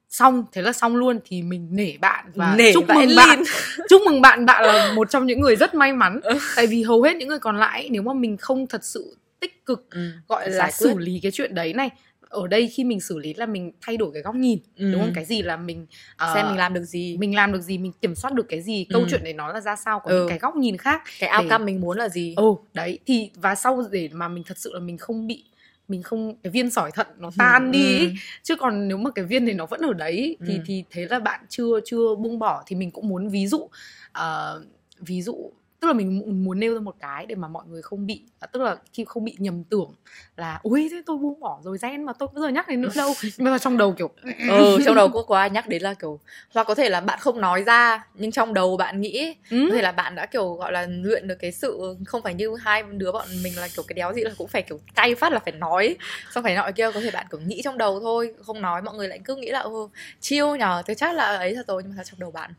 [0.09, 3.43] xong thế là xong luôn thì mình nể bạn và Nể chúc mừng bạn.
[3.89, 6.19] Chúc mừng bạn bạn là một trong những người rất may mắn.
[6.55, 9.65] Tại vì hầu hết những người còn lại nếu mà mình không thật sự tích
[9.65, 10.11] cực Ừ.
[10.27, 11.89] gọi là xử lý cái chuyện đấy này
[12.29, 14.91] ở đây khi mình xử lý là mình thay đổi cái góc nhìn Ừ.
[14.91, 15.85] đúng không cái gì là mình
[16.17, 18.61] ờ, xem mình làm được gì mình làm được gì mình kiểm soát được cái
[18.61, 19.07] gì câu Ừ.
[19.09, 20.19] chuyện đấy nó là ra sao có Ừ.
[20.19, 23.29] những cái góc nhìn khác cái để- outcome mình muốn là gì ừ đấy thì
[23.35, 25.43] và sau để mà mình thật sự là mình không bị
[25.87, 28.05] mình không cái viên sỏi thận nó tan đi ý.
[28.07, 28.11] Ừ.
[28.43, 30.59] chứ còn nếu mà cái viên này nó vẫn ở đấy thì Ừ.
[30.65, 33.69] thì thế là bạn chưa chưa buông bỏ thì mình cũng muốn ví dụ
[34.11, 34.63] ờ,
[34.99, 35.51] ví dụ
[35.87, 38.21] tức là mình mu- muốn nêu ra một cái để mà mọi người không bị
[38.39, 39.93] à, tức là khi không bị nhầm tưởng
[40.37, 42.91] là ui thế tôi buông bỏ rồi gen mà tôi bao giờ nhắc đến nữa
[42.95, 43.13] đâu.
[43.37, 44.09] Nhưng mà trong đầu kiểu
[44.49, 46.19] ừ trong đầu có ai nhắc đến là kiểu
[46.53, 49.75] hoặc có thể là bạn không nói ra nhưng trong đầu bạn nghĩ ừ, có
[49.75, 52.83] thể là bạn đã kiểu gọi là luyện được cái sự không phải như hai
[52.83, 55.39] đứa bọn mình là kiểu cái đéo gì là cũng phải kiểu cay phát là
[55.39, 55.95] phải nói
[56.31, 58.95] xong phải nọ kia có thể bạn kiểu nghĩ trong đầu thôi không nói mọi
[58.95, 61.95] người lại cứ nghĩ là ô chiêu nhờ tôi chắc là ấy thật rồi nhưng
[61.97, 62.53] mà trong đầu bạn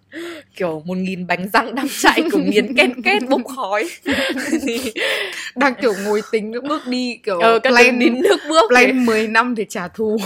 [0.57, 3.89] kiểu một nghìn bánh răng đang chạy kiểu nghiến két két bốc khói
[4.63, 4.93] thì
[5.57, 9.29] đang kiểu ngồi tính những bước đi kiểu các plan đến nước bước plan 10
[9.29, 10.17] năm để trả thù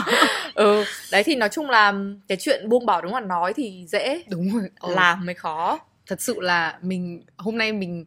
[0.54, 1.94] ừ đấy thì nói chung là
[2.28, 4.94] cái chuyện buông bỏ đúng là nói thì dễ đúng rồi ờ.
[4.94, 8.04] làm mới khó thật sự là mình hôm nay mình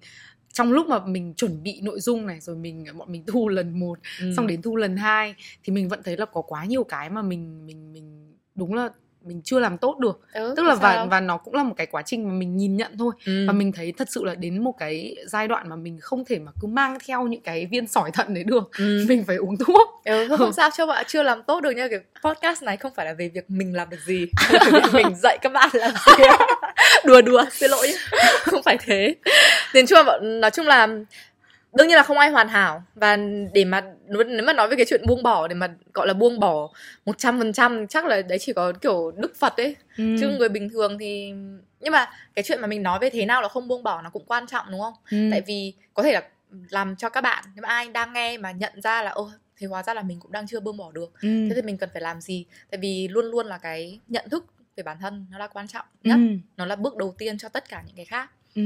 [0.53, 3.79] trong lúc mà mình chuẩn bị nội dung này rồi mình bọn mình thu lần
[3.79, 4.33] một ừ.
[4.37, 7.21] xong đến thu lần hai thì mình vẫn thấy là có quá nhiều cái mà
[7.21, 8.89] mình mình mình đúng là
[9.25, 10.19] mình chưa làm tốt được.
[10.33, 11.07] Ừ, tức là sao và đâu.
[11.09, 13.13] và nó cũng là một cái quá trình mà mình nhìn nhận thôi.
[13.25, 13.45] Ừ.
[13.47, 16.39] và mình thấy thật sự là đến một cái giai đoạn mà mình không thể
[16.39, 18.69] mà cứ mang theo những cái viên sỏi thận đấy được.
[18.77, 19.05] Ừ.
[19.09, 20.01] mình phải uống thuốc.
[20.05, 21.87] Ừ, không, không sao cho bạn chưa làm tốt được nha.
[21.87, 24.27] Cái podcast này không phải là về việc mình làm được gì
[24.93, 26.23] mình dạy các bạn làm gì.
[27.05, 27.91] Đùa đùa xin lỗi.
[28.41, 29.15] Không phải thế.
[29.73, 30.87] Nên chung là nói chung là
[31.73, 33.17] đương nhiên là không ai hoàn hảo và
[33.53, 36.39] để mà nếu mà nói về cái chuyện buông bỏ để mà gọi là buông
[36.39, 36.69] bỏ
[37.05, 40.15] một trăm phần trăm chắc là đấy chỉ có kiểu đức phật ấy ừ.
[40.19, 41.33] chứ người bình thường thì
[41.79, 44.09] nhưng mà cái chuyện mà mình nói về thế nào là không buông bỏ nó
[44.09, 45.17] cũng quan trọng đúng không ừ.
[45.31, 46.23] tại vì có thể là
[46.69, 49.67] làm cho các bạn nếu mà ai đang nghe mà nhận ra là ô thế
[49.67, 51.27] hóa ra là mình cũng đang chưa buông bỏ được ừ.
[51.49, 54.45] thế thì mình cần phải làm gì tại vì luôn luôn là cái nhận thức
[54.75, 56.35] về bản thân nó là quan trọng nhất Ừ.
[56.57, 58.61] nó là bước đầu tiên cho tất cả những cái khác Ừ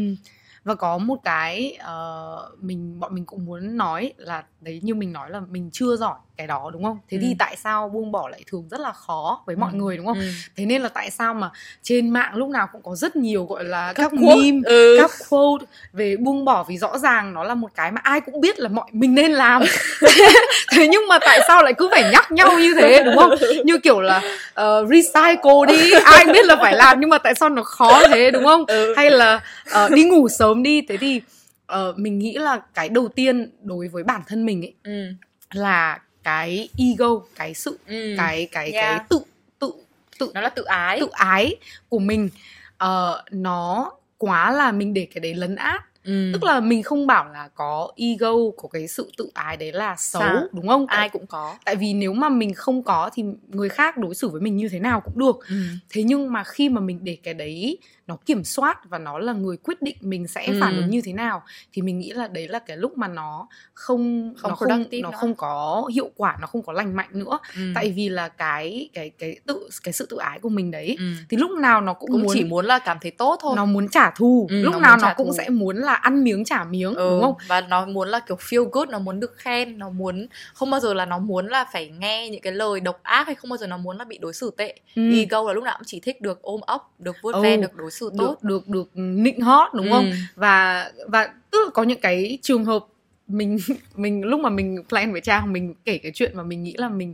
[0.64, 5.14] và có một cái uh, mình bọn mình cũng muốn nói là đấy như mình
[5.14, 7.22] nói là mình chưa giỏi cái đó đúng không thế Ừ.
[7.22, 9.78] thì tại sao buông bỏ lại thường rất là khó với mọi Ừ.
[9.78, 10.26] người đúng không ừ.
[10.56, 11.50] thế nên là tại sao mà
[11.84, 14.36] trên mạng lúc nào cũng có rất nhiều gọi là các, quote.
[14.36, 14.98] meme ừ.
[15.02, 18.42] các quote về buông bỏ vì rõ ràng nó là một cái mà ai cũng
[18.42, 19.62] biết là mọi mình nên làm
[20.72, 23.32] thế nhưng mà tại sao lại cứ phải nhắc nhau như thế đúng không
[23.66, 24.22] như kiểu là
[24.54, 28.32] ờ, recycle đi ai biết là phải làm nhưng mà tại sao nó khó thế
[28.32, 28.94] đúng không Ừ.
[28.98, 29.42] hay là
[29.72, 31.22] ờ, đi ngủ sớm đi thế thì
[31.66, 35.06] ờ, mình nghĩ là cái đầu tiên đối với bản thân mình ấy ừ.
[35.54, 38.14] là cái ego cái sự Ừ.
[38.18, 38.98] cái cái Yeah.
[38.98, 39.20] cái tự
[39.60, 39.74] tự
[40.20, 41.56] tự nó là tự ái tự ái
[41.90, 42.30] của mình
[42.78, 46.30] ờ, nó quá là mình để cái đấy lấn át ừ.
[46.34, 49.96] tức là mình không bảo là có ego có cái sự tự ái đấy là
[49.98, 50.48] xấu Sao?
[50.52, 53.98] đúng không ai cũng có tại vì nếu mà mình không có thì người khác
[53.98, 55.56] đối xử với mình như thế nào cũng được ừ.
[55.90, 59.34] thế nhưng mà khi mà mình để cái đấy nó kiểm soát và nó là
[59.34, 60.58] người quyết định mình sẽ Ừ.
[60.62, 63.48] phản ứng như thế nào thì mình nghĩ là đấy là cái lúc mà nó
[63.74, 64.78] không Không nó không nó
[65.12, 65.18] nữa.
[65.18, 67.62] không có hiệu quả nó không có lành mạnh nữa Ừ.
[67.76, 71.06] tại vì là cái cái cái tự cái sự tự ái của mình đấy ừ.
[71.30, 73.66] thì lúc nào nó cũng, cũng muốn chỉ muốn là cảm thấy tốt thôi nó
[73.66, 75.34] muốn trả thù Ừ, lúc nó nào nó cũng thù.
[75.38, 77.10] sẽ muốn là ăn miếng trả miếng ừ.
[77.10, 80.28] đúng không và nó muốn là kiểu feel good nó muốn được khen nó muốn
[80.54, 83.36] không bao giờ là nó muốn là phải nghe những cái lời độc ác hay
[83.36, 85.14] không bao giờ nó muốn là bị đối xử tệ ừ.
[85.20, 87.42] ego là lúc nào cũng chỉ thích được ôm ấp được vuốt Ừ.
[87.42, 90.16] ve được đối xử tốt được được được nịnh hót đúng không Ừ.
[90.36, 92.86] và và tức là có những cái trường hợp
[93.28, 93.58] mình
[93.96, 96.90] mình lúc mà mình plan với trang mình kể cái chuyện mà mình nghĩ là
[96.90, 97.14] mình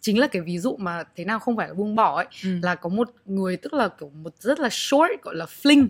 [0.00, 2.50] chính là cái ví dụ mà thế nào không phải là buông bỏ ấy Ừ.
[2.62, 5.86] là có một người tức là kiểu một rất là short gọi là fling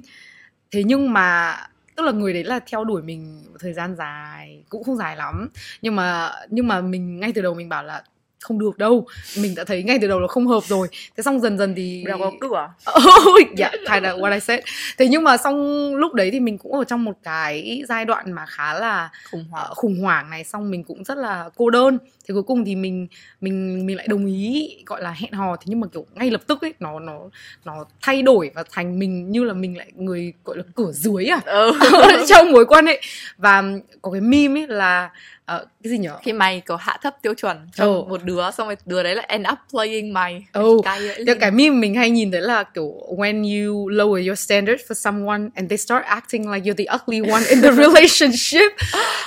[0.71, 1.57] thế nhưng mà
[1.99, 5.17] tức là người đấy là theo đuổi mình một thời gian dài, cũng không dài
[5.17, 5.49] lắm.
[5.83, 8.05] Nhưng mà nhưng mà mình, ngay từ đầu mình bảo là
[8.41, 9.07] không được đâu.
[9.39, 10.89] Mình đã thấy ngay từ đầu là không hợp rồi.
[11.17, 14.61] Thế xong dần dần thì giờ có cửa Oh, yeah, kind of what I said.
[14.99, 18.33] Thế nhưng mà xong lúc đấy thì mình cũng ở trong một cái giai đoạn
[18.33, 19.67] mà khá là khủng hoảng.
[19.71, 20.45] uh, khủng hoảng này.
[20.45, 21.99] Xong mình cũng rất là cô đơn.
[22.29, 23.07] Thế cuối cùng thì mình
[23.41, 25.57] mình mình lại đồng ý gọi là hẹn hò.
[25.57, 27.21] Thế nhưng mà kiểu ngay lập tức ấy nó nó
[27.65, 31.27] nó thay đổi và thành mình như là mình lại người gọi là cửa dưới
[31.27, 31.41] à?
[31.45, 31.73] Ừ.
[32.29, 33.01] trong mối quan hệ.
[33.37, 33.65] Và
[34.03, 35.11] có cái meme ấy là
[35.49, 38.05] ờ, cái gì nhở khi mày kiểu hạ thấp tiêu chuẩn cho Ừ.
[38.09, 41.25] một đứa xong rồi đứa đấy lại end up playing mày vậy.
[41.27, 44.95] Cái, cái meme mình hay nhìn thấy là kiểu when you lower your standard for
[44.95, 48.73] someone and they start acting like you're the ugly one in the relationship.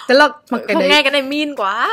[0.08, 1.90] Thế là mà cái không đấy nghe cái này mean quá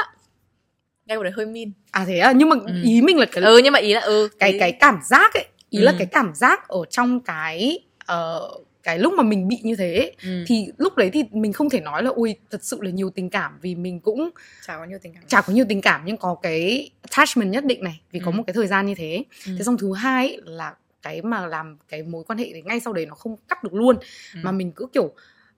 [1.07, 2.73] nghe cái đấy hơi mean à thế à nhưng mà Ừ.
[2.83, 5.45] ý mình là cái ừ nhưng mà ý là ừ cái cái cảm giác ấy,
[5.71, 5.97] ý là Ừ.
[5.99, 8.41] cái cảm giác ở trong cái ờ,
[8.89, 10.45] cái lúc mà mình bị như thế ừ.
[10.47, 13.31] thì lúc đấy thì mình không thể nói là ui thật sự là nhiều tình
[13.31, 14.31] cảm vì mình cũng
[14.67, 17.65] chả có nhiều tình cảm chả có nhiều tình cảm nhưng có cái attachment nhất
[17.65, 18.35] định này vì có Ừ.
[18.37, 19.53] một cái thời gian như thế Ừ.
[19.59, 22.81] thế xong thứ hai ấy là cái mà làm cái mối quan hệ đấy ngay
[22.81, 23.97] sau đấy nó không cắt được luôn
[24.35, 24.41] Ừ.
[24.43, 25.13] mà mình cứ kiểu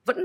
[0.05, 0.19] vẫn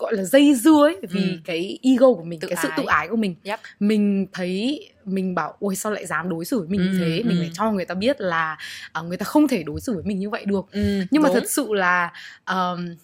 [0.00, 1.40] gọi là dây dưa ấy vì Ừ.
[1.44, 2.76] cái ego của mình Tự cái sự ái.
[2.76, 3.60] tự ái của mình Yep.
[3.80, 7.22] mình thấy mình bảo ôi sao lại dám đối xử với mình Ừ, như thế
[7.22, 7.40] mình ừ.
[7.40, 8.56] phải cho người ta biết là
[8.92, 11.28] à, người ta không thể đối xử với mình như vậy được ừ, nhưng mà
[11.28, 11.34] đúng.
[11.34, 12.12] thật sự là
[12.50, 12.94] um,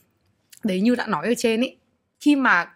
[0.64, 1.76] đấy như đã nói ở trên ấy
[2.20, 2.72] khi mà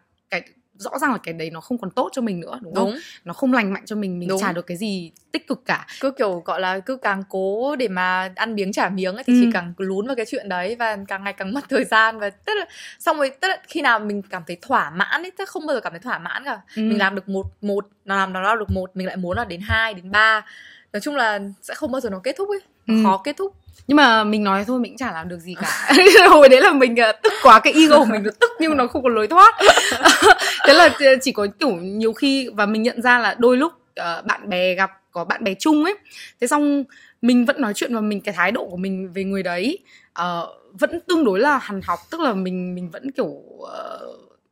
[0.80, 3.00] rõ ràng là cái đấy nó không còn tốt cho mình nữa đúng, không đúng
[3.24, 4.40] nó không lành mạnh cho mình mình Đúng.
[4.40, 7.88] chả được cái gì tích cực cả cứ kiểu gọi là cứ càng cố để
[7.88, 9.38] mà ăn miếng trả miếng ấy thì Ừ.
[9.40, 12.30] chỉ càng lún vào cái chuyện đấy và càng ngày càng mất thời gian và
[12.30, 12.66] tức là
[12.98, 15.74] xong rồi tức là khi nào mình cảm thấy thỏa mãn ấy tức không bao
[15.76, 16.82] giờ cảm thấy thỏa mãn cả Ừ.
[16.82, 19.44] mình làm được một một nó làm nó làm được một mình lại muốn là
[19.44, 20.46] đến hai đến ba
[20.92, 22.94] nói chung là sẽ không bao giờ nó kết thúc ấy Ừ.
[23.04, 25.92] khó kết thúc nhưng mà mình nói thôi mình cũng chả làm được gì cả.
[26.30, 28.86] Hồi đấy là mình ờ, tức quá cái ego của mình nó tức nhưng nó
[28.86, 29.54] không có lối thoát.
[30.66, 30.88] Thế là
[31.22, 34.74] chỉ có kiểu nhiều khi và mình nhận ra là đôi lúc ờ, bạn bè
[34.74, 35.94] gặp có bạn bè chung ấy.
[36.40, 36.84] Thế xong
[37.22, 39.78] mình vẫn nói chuyện và mình cái thái độ của mình về người đấy
[40.20, 41.98] uh, vẫn tương đối là hằn học.
[42.10, 43.68] Tức là mình mình vẫn kiểu uh,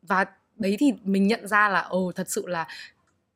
[0.03, 0.25] và
[0.57, 2.67] đấy thì mình nhận ra là ồ thật sự là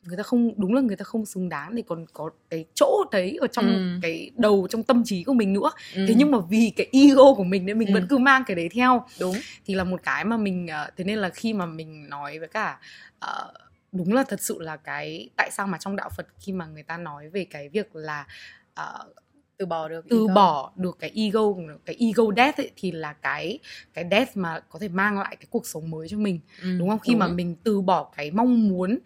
[0.05, 3.05] người ta không đúng là người ta không xứng đáng để còn có cái chỗ
[3.13, 3.99] đấy ở trong Ừ.
[4.03, 6.05] cái đầu trong tâm trí của mình nữa ừ.
[6.09, 7.93] thế nhưng mà vì cái ego của mình nên mình Ừ.
[7.95, 9.35] vẫn cứ mang cái đấy theo đúng
[9.65, 12.49] thì là một cái mà mình ờ, thế nên là khi mà mình nói với
[12.49, 12.79] cả
[13.19, 13.53] ờ,
[13.93, 16.83] đúng là thật sự là cái tại sao mà trong đạo Phật khi mà người
[16.83, 18.27] ta nói về cái việc là
[18.75, 19.09] ờ,
[19.57, 20.35] từ bỏ được từ ego.
[20.35, 21.41] bỏ được cái ego
[21.85, 23.59] cái ego death ấy, thì là cái
[23.95, 26.77] cái death mà có thể mang lại cái cuộc sống mới cho mình ừ.
[26.79, 28.99] đúng không khi mà mình từ bỏ cái mong muốn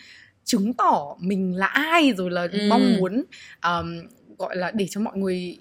[0.47, 2.59] chứng tỏ mình là ai rồi là Ừ.
[2.69, 3.25] mong muốn
[3.65, 3.99] um,
[4.39, 5.59] gọi là để cho mọi người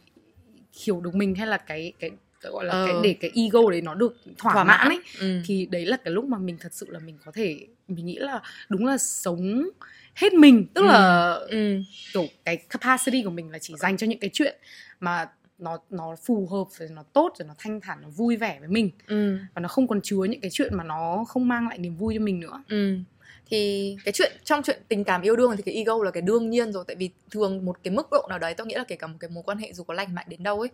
[0.86, 2.86] hiểu được mình hay là cái cái, gọi là Ờ.
[2.86, 4.88] cái để cái ego đấy nó được thỏa, Thỏa mãn mãn.
[4.90, 5.42] ấy ừ.
[5.46, 8.16] thì đấy là cái lúc mà mình thật sự là mình có thể mình nghĩ
[8.20, 9.70] là đúng là sống
[10.16, 10.88] hết mình tức Ừ.
[10.88, 11.78] là ừ.
[12.14, 14.56] kiểu cái capacity của mình là chỉ dành cho những cái chuyện
[15.00, 18.58] mà nó nó phù hợp rồi nó tốt rồi nó thanh thản nó vui vẻ
[18.60, 19.38] với mình ừ.
[19.54, 22.14] và nó không còn chứa những cái chuyện mà nó không mang lại niềm vui
[22.18, 22.98] cho mình nữa Ừ.
[23.50, 26.50] Thì cái chuyện trong chuyện tình cảm yêu đương thì cái ego là cái đương
[26.50, 28.96] nhiên rồi tại vì thường một cái mức độ nào đấy tôi nghĩ là kể
[28.96, 30.70] cả một cái mối quan hệ dù có lành mạnh đến đâu ấy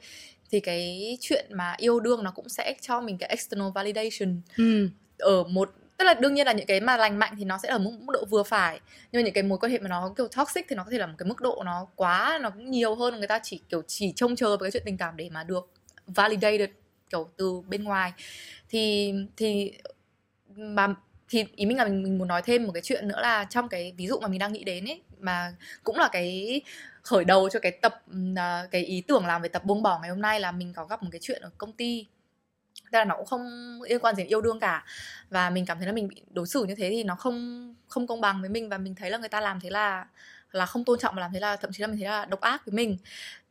[0.51, 4.89] thì cái chuyện mà yêu đương nó cũng sẽ cho mình cái external validation ừ.
[5.17, 7.69] ở một tức là đương nhiên là những cái mà lành mạnh thì nó sẽ
[7.69, 8.79] ở mức, mức độ vừa phải
[9.11, 10.97] nhưng mà những cái mối quan hệ mà nó kiểu toxic thì nó có thể
[10.97, 13.81] là một cái mức độ nó quá nó cũng nhiều hơn người ta chỉ kiểu
[13.87, 15.69] chỉ trông chờ với cái chuyện tình cảm để mà được
[16.07, 16.69] validated
[17.09, 18.13] kiểu từ bên ngoài
[18.69, 19.73] thì thì
[20.55, 20.95] mà
[21.31, 23.69] thì ý mình là mình, mình muốn nói thêm một cái chuyện nữa là trong
[23.69, 26.61] cái ví dụ mà mình đang nghĩ đến ấy mà cũng là cái
[27.01, 28.03] khởi đầu cho cái tập
[28.35, 30.85] à, cái ý tưởng làm về tập buông bỏ ngày hôm nay là mình có
[30.85, 32.05] gặp một cái chuyện ở công ty.
[32.91, 33.41] Tức là nó cũng không
[33.89, 34.85] liên quan gì đến yêu đương cả.
[35.29, 38.07] Và mình cảm thấy là mình bị đối xử như thế thì nó không không
[38.07, 40.05] công bằng với mình và mình thấy là người ta làm thế là
[40.51, 42.41] là không tôn trọng và làm thế là thậm chí là mình thấy là độc
[42.41, 42.97] ác với mình.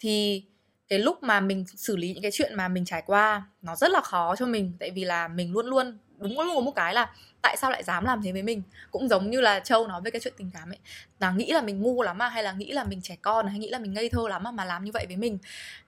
[0.01, 0.45] Thì
[0.89, 3.91] cái lúc mà mình xử lý những cái chuyện mà mình trải qua nó rất
[3.91, 4.73] là khó cho mình.
[4.81, 7.11] Tại vì là mình luôn luôn đúng có một cái là
[7.43, 8.63] tại sao lại dám làm thế với mình?
[8.91, 10.79] Cũng giống như là châu nói về cái chuyện tình cảm ấy
[11.21, 13.59] là nghĩ là mình ngu lắm à hay là nghĩ là mình trẻ con hay
[13.59, 15.39] nghĩ là mình ngây thơ lắm à mà làm như vậy với mình.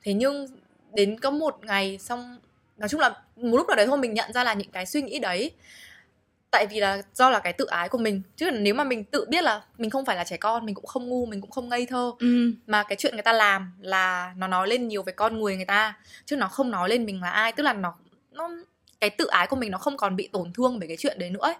[0.02, 0.46] Thế nhưng
[0.92, 2.38] đến có một ngày xong
[2.76, 5.02] nói chung là một lúc nào đấy thôi mình nhận ra là những cái suy
[5.02, 5.50] nghĩ đấy.
[6.50, 8.22] Tại vì là do là cái tự ái của mình.
[8.36, 10.86] Chứ nếu mà mình tự biết là mình không phải là trẻ con mình cũng
[10.86, 12.52] không ngu mình cũng không ngây thơ Ừ.
[12.66, 15.64] mà cái chuyện người ta làm là nó nói lên nhiều về con người người
[15.64, 17.52] ta chứ nó không nói lên mình là ai.
[17.52, 17.94] Tức là nó
[18.30, 18.48] nó
[19.02, 21.30] cái tự ái của mình nó không còn bị tổn thương bởi cái chuyện đấy
[21.30, 21.54] nữa ấy.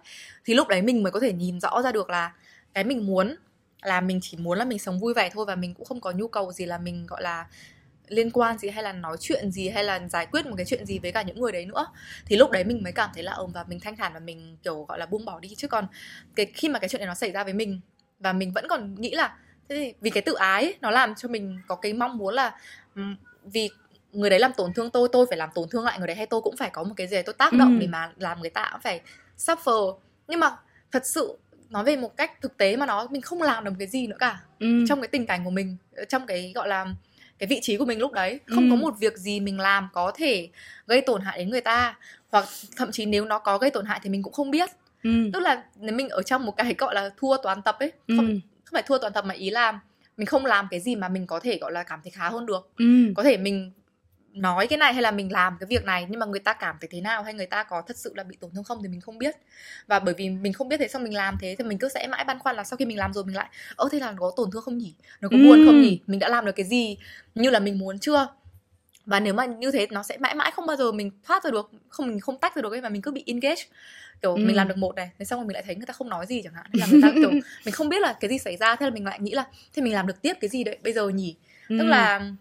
[0.45, 2.31] thì lúc đấy mình mới có thể nhìn rõ ra được là
[2.73, 3.35] cái mình muốn
[3.81, 6.11] là mình chỉ muốn là mình sống vui vẻ thôi và mình cũng không có
[6.11, 7.45] nhu cầu gì là mình gọi là
[8.07, 10.85] liên quan gì hay là nói chuyện gì hay là giải quyết một cái chuyện
[10.85, 11.85] gì với cả những người đấy nữa
[12.25, 14.57] thì lúc đấy mình mới cảm thấy là ừm và mình thanh thản và mình
[14.63, 15.87] kiểu gọi là buông bỏ đi chứ còn
[16.35, 17.79] cái khi mà cái chuyện này nó xảy ra với mình
[18.19, 19.35] và mình vẫn còn nghĩ là
[19.69, 22.33] thế thì vì cái tự ái ấy, nó làm cho mình có cái mong muốn
[22.33, 22.55] là
[23.43, 23.69] vì
[24.13, 26.25] người đấy làm tổn thương tôi tôi phải làm tổn thương lại người đấy hay
[26.25, 27.79] tôi cũng phải có một cái gì đấy tôi tác động Ừ.
[27.79, 29.01] để mà làm người ta cũng phải
[29.37, 29.97] suffer
[30.27, 30.55] nhưng mà
[30.91, 31.37] thật sự
[31.69, 34.07] nói về một cách thực tế mà nó mình không làm được một cái gì
[34.07, 34.85] nữa cả Ừ.
[34.89, 35.77] trong cái tình cảnh của mình
[36.09, 36.85] trong cái gọi là
[37.39, 38.67] cái vị trí của mình lúc đấy không Ừ.
[38.69, 40.49] có một việc gì mình làm có thể
[40.87, 41.97] gây tổn hại đến người ta
[42.31, 42.45] hoặc
[42.77, 44.69] thậm chí nếu nó có gây tổn hại thì mình cũng không biết
[45.03, 45.09] Ừ.
[45.33, 48.17] tức là nếu mình ở trong một cái gọi là thua toàn tập ấy không
[48.27, 48.39] Ừ.
[48.65, 49.79] không phải thua toàn tập mà ý là
[50.17, 52.45] mình không làm cái gì mà mình có thể gọi là cảm thấy khá hơn
[52.45, 52.85] được Ừ.
[53.15, 53.71] có thể mình
[54.33, 56.75] nói cái này hay là mình làm cái việc này nhưng mà người ta cảm
[56.81, 57.23] thấy thế nào?
[57.23, 59.35] Hay người ta có thật sự là bị tổn thương không thì mình không biết.
[59.87, 62.07] Và bởi vì mình không biết thế xong mình làm thế thì mình cứ sẽ
[62.07, 64.17] mãi băn khoăn là sau khi mình làm rồi mình lại ơ thế là nó
[64.19, 64.93] có tổn thương không nhỉ?
[65.21, 65.99] Nó có buồn không nhỉ?
[66.07, 66.97] Mình đã làm được cái gì?
[67.35, 68.27] Như là mình muốn chưa?
[69.05, 71.51] Và nếu mà như thế nó sẽ mãi mãi không bao giờ mình thoát ra
[71.51, 73.61] được không mình không tách ra được ấy mà mình cứ bị engage.
[74.21, 74.37] Kiểu Ừ.
[74.45, 76.25] mình làm được một này thế xong rồi mình lại thấy người ta không nói
[76.25, 76.65] gì chẳng hạn.
[76.73, 77.31] Hay là người ta kiểu
[77.65, 79.81] mình không biết là cái gì xảy ra thế là mình lại nghĩ là thế
[79.81, 81.35] mình làm được tiếp cái gì đấy bây giờ nhỉ?
[81.69, 81.83] Tức Ừ.
[81.83, 82.35] là lúc-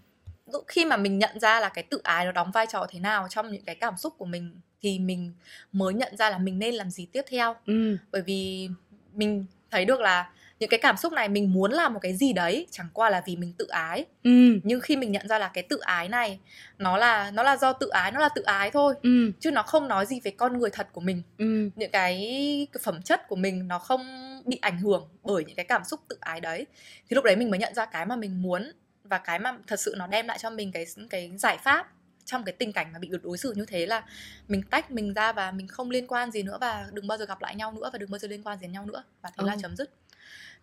[0.69, 3.27] khi mà mình nhận ra là cái tự ái nó đóng vai trò thế nào
[3.31, 5.33] trong những cái cảm xúc của mình thì mình
[5.73, 7.57] mới nhận ra là mình nên làm gì tiếp theo.
[7.67, 7.97] Ừ.
[8.13, 8.69] bởi vì
[9.13, 10.31] mình thấy được là
[10.63, 13.23] những cái cảm xúc này mình muốn làm một cái gì đấy chẳng qua là
[13.27, 14.05] vì mình tự ái.
[14.25, 14.31] Ừ.
[14.63, 16.39] Nhưng khi mình nhận ra là cái tự ái này
[16.79, 18.95] nó là nó là do tự ái nó là tự ái thôi.
[19.03, 19.33] Ừ.
[19.41, 21.23] Chứ nó không nói gì về con người thật của mình.
[21.39, 21.71] Ừ.
[21.77, 24.01] Những cái phẩm chất của mình nó không
[24.47, 26.67] bị ảnh hưởng bởi những cái cảm xúc tự ái đấy.
[27.11, 28.73] Thì lúc đấy mình mới nhận ra cái mà mình muốn
[29.05, 31.87] và cái mà thật sự nó đem lại cho mình cái cái giải pháp
[32.25, 34.05] trong cái tình cảnh mà bị đối xử như thế là
[34.49, 37.25] mình tách mình ra và mình không liên quan gì nữa và đừng bao giờ
[37.25, 39.31] gặp lại nhau nữa và đừng bao giờ liên quan gì đến nhau nữa và
[39.39, 39.59] thế là Ừ.
[39.63, 39.91] chấm dứt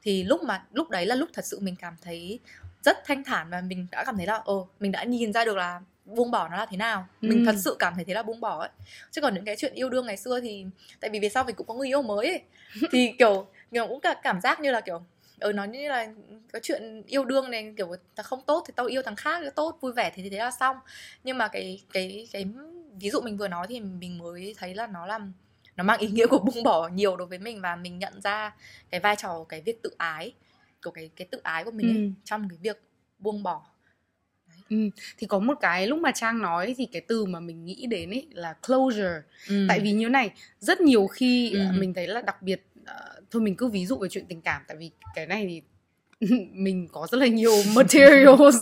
[0.02, 2.39] thì lúc mà lúc đấy là lúc thật sự mình cảm thấy
[2.84, 5.58] rất thanh thản và mình đã cảm thấy là ồ mình đã nhìn ra được
[5.58, 7.43] là buông bỏ nó là thế nào mình Ừ.
[7.45, 8.69] thật sự cảm thấy thế là buông bỏ ấy
[9.12, 10.65] chứ còn những cái chuyện yêu đương ngày xưa thì
[10.99, 12.41] tại vì về sau mình cũng có người yêu mới ấy.
[12.91, 15.02] thì kiểu kiểu cũng cả cảm giác như là kiểu
[15.39, 16.08] ờ nó như là
[16.54, 19.78] cái chuyện yêu đương này kiểu ta không tốt thì tao yêu thằng khác tốt
[19.82, 20.78] vui vẻ thì thế là xong
[21.23, 22.45] nhưng mà cái cái cái
[22.99, 25.34] ví dụ mình vừa nói thì mình mới thấy là nó làm
[25.75, 28.56] nó mang ý nghĩa của buông bỏ nhiều đối với mình và mình nhận ra
[28.89, 30.34] cái vai trò cái việc tự ái
[30.84, 32.10] của cái cái tự ái của mình ấy, Ừ.
[32.25, 32.82] trong cái việc
[33.19, 33.65] buông bỏ
[34.69, 37.86] ừ thì có một cái lúc mà trang nói thì cái từ mà mình nghĩ
[37.86, 39.65] đến ấy là closure ừ.
[39.67, 41.60] tại vì như này rất nhiều khi Ừ.
[41.73, 44.62] mình thấy là đặc biệt ờ, thôi mình cứ ví dụ về chuyện tình cảm
[44.68, 45.62] tại vì cái này thì
[46.54, 48.56] mình có rất là nhiều materials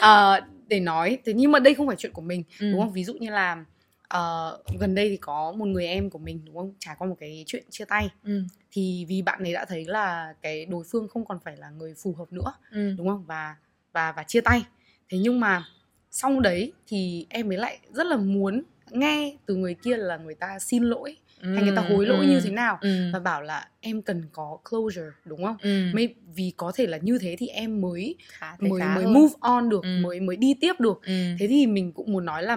[0.00, 1.18] ờ, để nói.
[1.24, 2.72] Thế nhưng mà đây không phải chuyện của mình Ừ.
[2.72, 2.92] đúng không?
[2.92, 3.64] Ví dụ như là
[4.08, 6.74] ờ, gần đây thì có một người em của mình đúng không?
[6.78, 8.10] Trải qua một cái chuyện chia tay.
[8.24, 8.42] Ừ.
[8.72, 11.94] thì vì bạn ấy đã thấy là cái đối phương không còn phải là người
[12.02, 12.94] phù hợp nữa Ừ.
[12.98, 13.24] đúng không?
[13.26, 13.56] Và
[13.92, 14.62] và và chia tay.
[15.08, 15.64] Thế nhưng mà
[16.10, 20.34] sau đấy thì em ấy lại rất là muốn nghe từ người kia là người
[20.34, 23.10] ta xin lỗi hay người ta hối lỗi như thế nào ừ.
[23.12, 25.82] và bảo là em cần có closure đúng không ừ.
[25.94, 29.12] May, vì có thể là như thế thì em mới khá, mới khá mới hơn.
[29.14, 29.98] move on được Ừ.
[30.02, 31.12] mới mới đi tiếp được ừ.
[31.38, 32.56] thế thì mình cũng muốn nói là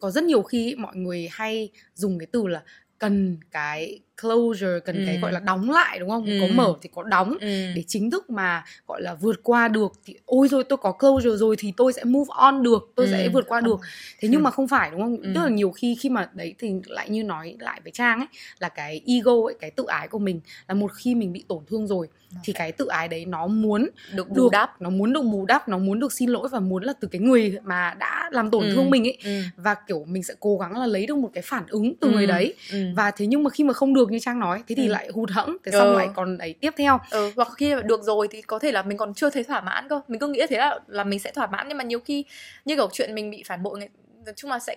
[0.00, 2.62] có rất nhiều khi mọi người hay dùng cái từ là
[2.98, 5.02] cần cái closure cần Ừ.
[5.06, 6.32] cái gọi là đóng lại đúng không Ừ.
[6.40, 7.46] có mở thì có đóng ừ.
[7.74, 11.36] để chính thức mà gọi là vượt qua được thì ôi rồi tôi có closure
[11.36, 13.30] rồi thì tôi sẽ move on được tôi sẽ Ừ.
[13.32, 13.68] vượt qua Không.
[13.70, 13.80] được
[14.20, 15.32] thế nhưng mà không phải đúng không Ừ.
[15.34, 18.26] tức là nhiều khi khi mà đấy thì lại như nói lại với trang ấy
[18.58, 21.58] là cái ego ấy cái tự ái của mình là một khi mình bị tổn
[21.70, 22.08] thương rồi
[22.44, 25.68] thì cái tự ái đấy nó muốn được bù đắp nó muốn được bù đắp
[25.68, 28.62] nó muốn được xin lỗi và muốn là từ cái người mà đã làm tổn
[28.64, 28.70] Ừ.
[28.74, 29.40] thương mình ấy ừ.
[29.56, 32.12] và kiểu mình sẽ cố gắng là lấy được một cái phản ứng từ Ừ.
[32.14, 32.78] người đấy ừ.
[32.96, 34.92] và thế nhưng mà khi mà không được như trang nói thế thì Ừ.
[34.92, 35.96] lại hụt hẫng thế xong Ừ.
[35.96, 38.82] lại còn ấy tiếp theo ừ, hoặc khi mà được rồi thì có thể là
[38.82, 41.30] mình còn chưa thấy thỏa mãn cơ mình cứ nghĩ thế là là mình sẽ
[41.32, 42.24] thỏa mãn nhưng mà nhiều khi
[42.64, 43.78] như kiểu chuyện mình bị phản bội
[44.24, 44.76] nói chung là sẽ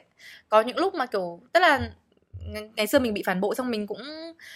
[0.49, 1.89] có những lúc mà kiểu tức là
[2.47, 4.01] ngày- ngày xưa mình bị phản bội xong mình cũng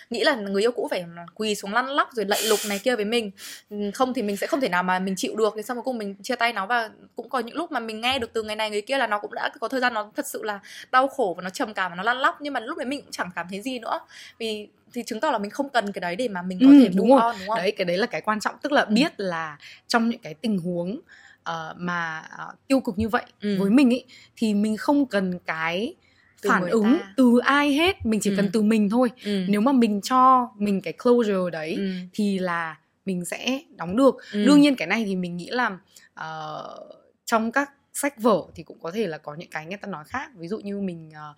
[0.09, 2.95] nghĩ là người yêu cũ phải quỳ xuống lăn lóc rồi lạy lục này kia
[2.95, 3.31] với mình
[3.69, 5.83] Ừ, không thì mình sẽ không thể nào mà mình chịu được thì xong cuối
[5.83, 8.43] cùng mình chia tay nó và cũng có những lúc mà mình nghe được từ
[8.43, 10.59] người này người kia là nó cũng đã có thời gian nó thật sự là
[10.91, 13.01] đau khổ và nó trầm cảm và nó lăn lóc nhưng mà lúc đấy mình
[13.01, 13.99] cũng chẳng cảm thấy gì nữa
[14.37, 16.79] vì thì chứng tỏ là mình không cần cái đấy để mà mình có Ừ,
[16.83, 17.21] thể đúng rồi.
[17.21, 18.91] on đúng không đấy cái đấy là cái quan trọng tức là Ừ.
[18.93, 20.99] biết là trong những cái tình huống
[21.43, 23.57] ờ, mà ờ, tiêu cực như vậy Ừ.
[23.59, 25.95] với mình ấy thì mình không cần cái
[26.41, 27.13] Từ phản ứng ta.
[27.17, 28.35] từ ai hết mình chỉ Ừ.
[28.37, 29.45] cần từ mình thôi ừ.
[29.47, 31.91] nếu mà mình cho mình cái closure đấy ừ.
[32.13, 34.45] thì là mình sẽ đóng được Ừ.
[34.45, 35.77] đương nhiên cái này thì mình nghĩ là
[36.13, 36.79] ờ,
[37.25, 40.03] trong các sách vở thì cũng có thể là có những cái người ta nói
[40.07, 41.33] khác ví dụ như mình ờ,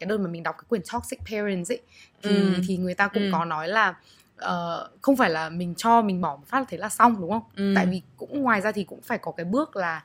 [0.00, 1.80] cái đợt mà mình đọc cái quyển toxic parents ấy
[2.22, 2.60] thì Ừ.
[2.68, 3.28] thì người ta cũng Ừ.
[3.32, 3.94] có nói là
[4.36, 7.30] ờ, không phải là mình cho mình bỏ một phát là thế là xong đúng
[7.30, 7.72] không Ừ.
[7.74, 10.02] tại vì cũng ngoài ra thì cũng phải có cái bước là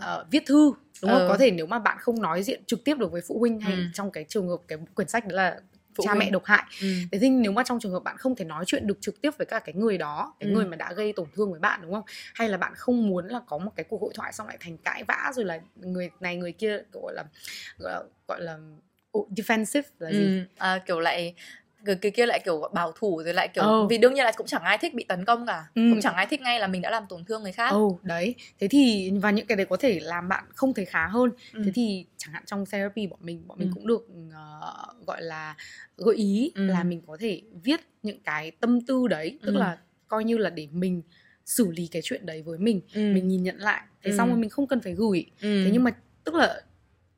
[0.00, 1.28] ờ, viết thư đúng không Ờ.
[1.28, 3.74] có thể nếu mà bạn không nói diện trực tiếp được với phụ huynh hay
[3.74, 3.80] Ừ.
[3.94, 5.60] trong cái trường hợp cái quyển sách đó là
[5.96, 6.18] Phụ cha huynh.
[6.18, 6.86] mẹ độc hại ừ.
[7.12, 9.30] thế thì nếu mà trong trường hợp bạn không thể nói chuyện được trực tiếp
[9.38, 10.52] với cả cái người đó cái Ừ.
[10.54, 12.02] người mà đã gây tổn thương với bạn đúng không
[12.34, 14.76] hay là bạn không muốn là có một cái cuộc hội thoại xong lại thành
[14.78, 17.24] cãi vã rồi là người này người kia gọi là
[17.78, 18.58] gọi là, gọi là
[19.12, 20.40] defensive là gì Ừ.
[20.58, 21.34] À, kiểu lại
[21.84, 23.86] người kia kia lại kiểu bảo thủ rồi lại kiểu Ờ.
[23.86, 25.82] vì đương nhiên là cũng chẳng ai thích bị tấn công cả Ừ.
[25.90, 28.34] cũng chẳng ai thích ngay là mình đã làm tổn thương người khác Ồ đấy
[28.60, 31.62] Thế thì và những cái đấy có thể làm bạn không thấy khá hơn Ừ.
[31.64, 33.72] Thế thì chẳng hạn trong therapy bọn mình Bọn mình Ừ.
[33.74, 34.72] cũng được ờ,
[35.06, 35.56] gọi là
[35.96, 36.66] gợi ý Ừ.
[36.66, 39.58] là mình có thể viết những cái tâm tư đấy Tức Ừ.
[39.58, 41.02] là coi như là để mình
[41.44, 43.00] xử lý cái chuyện đấy với mình ừ.
[43.14, 44.16] Mình nhìn nhận lại Thế Ừ.
[44.16, 45.62] xong rồi mình không cần phải gửi ừ.
[45.64, 45.90] Thế nhưng mà
[46.24, 46.60] tức là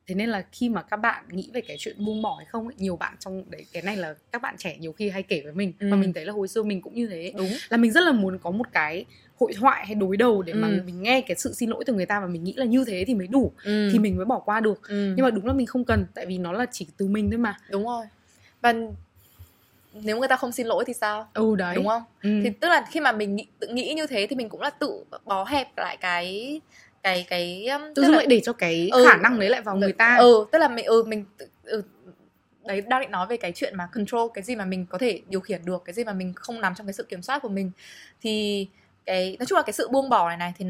[0.07, 2.67] Thế nên là khi mà các bạn nghĩ về cái chuyện buông bỏ hay không
[2.67, 5.41] ấy, Nhiều bạn trong đấy Cái này là các bạn trẻ nhiều khi hay kể
[5.43, 5.87] với mình Ừ.
[5.91, 8.11] Và mình thấy là hồi xưa mình cũng như thế đúng là mình rất là
[8.11, 9.05] muốn có một cái
[9.39, 10.81] hội thoại hay đối đầu để mà Ừ.
[10.85, 13.03] mình nghe cái sự xin lỗi từ người ta và mình nghĩ là như thế
[13.07, 13.89] thì mới đủ ừ.
[13.93, 15.13] thì mình mới bỏ qua được ừ.
[15.17, 17.37] nhưng mà đúng là mình không cần tại vì nó là chỉ từ mình thôi
[17.37, 18.05] mà đúng rồi
[18.61, 18.73] và
[19.93, 22.29] nếu người ta không xin lỗi thì sao ừ đấy đúng không ừ.
[22.43, 24.69] thì tức là khi mà mình nghĩ, tự nghĩ như thế thì mình cũng là
[24.69, 26.61] tự bó hẹp lại cái
[27.05, 29.05] cái cái tự tức dưng là- lại để cho cái Ừ.
[29.07, 31.25] khả năng đấy lại vào người ta ừ tức là mình ừ mình
[31.63, 31.83] ừ,
[32.65, 35.21] đấy đang định nói về cái chuyện mà control cái gì mà mình có thể
[35.29, 37.49] điều khiển được cái gì mà mình không nằm trong cái sự kiểm soát của
[37.49, 37.71] mình
[38.21, 38.67] thì
[39.05, 40.65] cái nói chung là cái sự buông bỏ này này thì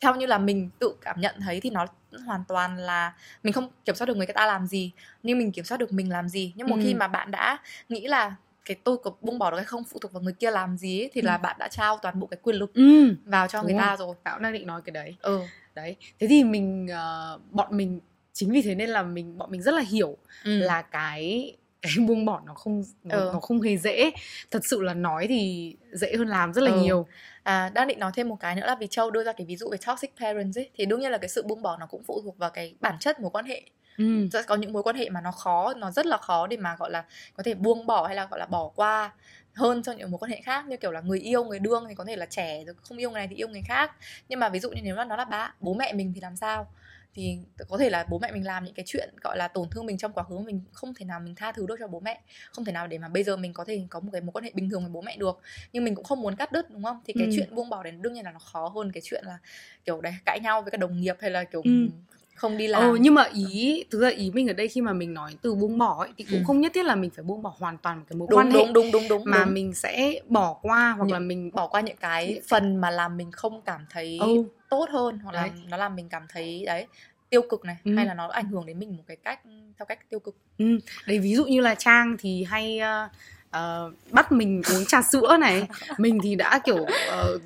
[0.00, 1.86] theo như là mình tự cảm nhận thấy thì nó
[2.26, 4.92] hoàn toàn là mình không kiểm soát được người ta làm gì
[5.22, 6.80] nhưng mình kiểm soát được mình làm gì nhưng một ừ.
[6.82, 8.34] khi mà bạn đã nghĩ là
[8.66, 11.00] cái tôi có buông bỏ được hay không phụ thuộc vào người kia làm gì
[11.00, 11.26] ấy, thì ừ.
[11.26, 13.14] là bạn đã trao toàn bộ cái quyền lực ừ.
[13.24, 15.40] vào cho Đúng người ta rồi tao đang định nói cái đấy ừ
[15.74, 18.00] đấy thế thì mình uh, bọn mình
[18.32, 20.58] chính vì thế nên là mình bọn mình rất là hiểu ừ.
[20.58, 23.30] là cái cái buông bỏ nó không nó, ừ.
[23.32, 24.10] nó không hề dễ
[24.50, 26.80] thật sự là nói thì dễ hơn làm rất là ừ.
[26.80, 27.06] nhiều
[27.42, 29.56] à đang định nói thêm một cái nữa là vì châu đưa ra cái ví
[29.56, 32.02] dụ về toxic parents ấy thì đương nhiên là cái sự buông bỏ nó cũng
[32.06, 33.62] phụ thuộc vào cái bản chất mối quan hệ
[33.98, 34.28] ừ.
[34.46, 36.90] có những mối quan hệ mà nó khó nó rất là khó để mà gọi
[36.90, 39.12] là có thể buông bỏ hay là gọi là bỏ qua
[39.56, 40.66] hơn cho những mối quan hệ khác.
[40.66, 43.10] Như kiểu là người yêu người đương thì có thể là trẻ rồi không yêu
[43.10, 43.92] người này thì yêu người khác.
[44.28, 46.36] Nhưng mà ví dụ như nếu mà nó là ba bố mẹ mình thì làm
[46.36, 46.66] sao?
[47.14, 47.38] Thì
[47.68, 49.98] có thể là bố mẹ mình làm những cái chuyện gọi là tổn thương mình
[49.98, 52.20] trong quá khứ mình không thể nào mình tha thứ được cho bố mẹ.
[52.52, 54.44] Không thể nào để mà bây giờ mình có thể có một cái mối quan
[54.44, 55.40] hệ bình thường với bố mẹ được.
[55.72, 57.00] Nhưng mình cũng không muốn cắt đứt đúng không?
[57.04, 57.32] Thì cái ừ.
[57.36, 59.38] chuyện buông bỏ đến đương nhiên là nó khó hơn cái chuyện là
[59.84, 61.88] kiểu đấy cãi nhau với các đồng nghiệp hay là kiểu ừ
[62.36, 64.92] không đi làm ừ, nhưng mà ý thực ra ý mình ở đây khi mà
[64.92, 66.44] mình nói từ buông bỏ ấy thì cũng ừ.
[66.46, 68.50] không nhất thiết là mình phải buông bỏ hoàn toàn một cái mối đúng, quan
[68.50, 69.54] hệ đúng đúng đúng đúng mà đúng.
[69.54, 73.16] mình sẽ bỏ qua hoặc những, là mình bỏ qua những cái phần mà làm
[73.16, 74.44] mình không cảm thấy ừ.
[74.70, 75.50] tốt hơn hoặc đấy.
[75.54, 76.86] là nó làm mình cảm thấy đấy
[77.30, 77.94] tiêu cực này ừ.
[77.96, 79.40] hay là nó ảnh hưởng đến mình một cái cách
[79.78, 80.78] theo cách tiêu cực ừ.
[81.06, 83.10] đấy ví dụ như là trang thì hay uh,
[83.56, 85.68] uh, bắt mình uống trà sữa này.
[85.98, 87.40] Mình thì đã kiểu uh,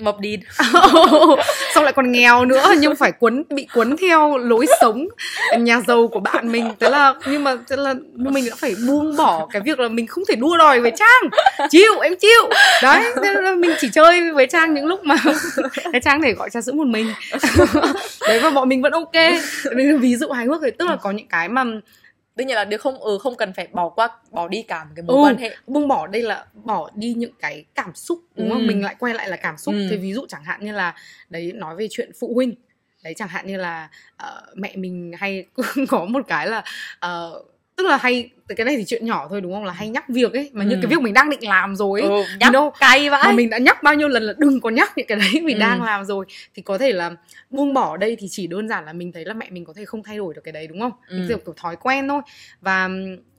[0.00, 0.38] mập đi
[1.74, 5.08] xong lại còn nghèo nữa nhưng phải cuốn bị cuốn theo lối sống
[5.58, 6.70] nhà giàu của bạn mình.
[6.80, 10.06] Thế là nhưng mà thế là mình đã phải buông bỏ cái việc là mình
[10.06, 11.30] không thể đua đòi với trang.
[11.70, 12.48] Chịu em chịu.
[12.82, 15.16] Đấy thế là mình chỉ chơi với trang những lúc mà
[15.92, 17.12] cái trang để gọi trà sữa một mình.
[18.20, 19.16] Đấy và bọn mình vẫn ok.
[20.00, 21.64] Ví dụ hài hước thì tức là có những cái mà
[22.36, 24.90] đương nhiên là đứa không ừ không cần phải bỏ qua bỏ đi cả một
[24.96, 28.18] cái mối ừ, quan hệ buông bỏ đây là bỏ đi những cái cảm xúc
[28.36, 28.52] đúng ừ.
[28.52, 29.86] không mình lại quay lại là cảm xúc ừ.
[29.90, 30.94] thì ví dụ chẳng hạn như là
[31.30, 32.54] đấy nói về chuyện phụ huynh
[33.04, 33.88] đấy chẳng hạn như là
[34.22, 35.46] uh, mẹ mình hay
[35.88, 36.64] có một cái là
[37.06, 40.08] uh, tức là hay cái này thì chuyện nhỏ thôi đúng không là hay nhắc
[40.08, 40.68] việc ấy mà ừ.
[40.68, 43.32] như cái việc mình đang định làm rồi ấy ừ, nhắc đâu cay vãi mà
[43.32, 45.60] mình đã nhắc bao nhiêu lần là đừng có nhắc những cái đấy mình ừ.
[45.60, 47.12] đang làm rồi thì có thể là
[47.50, 49.84] buông bỏ đây thì chỉ đơn giản là mình thấy là mẹ mình có thể
[49.84, 51.24] không thay đổi được cái đấy đúng không ừ.
[51.28, 52.22] kiểu, kiểu thói quen thôi
[52.60, 52.88] và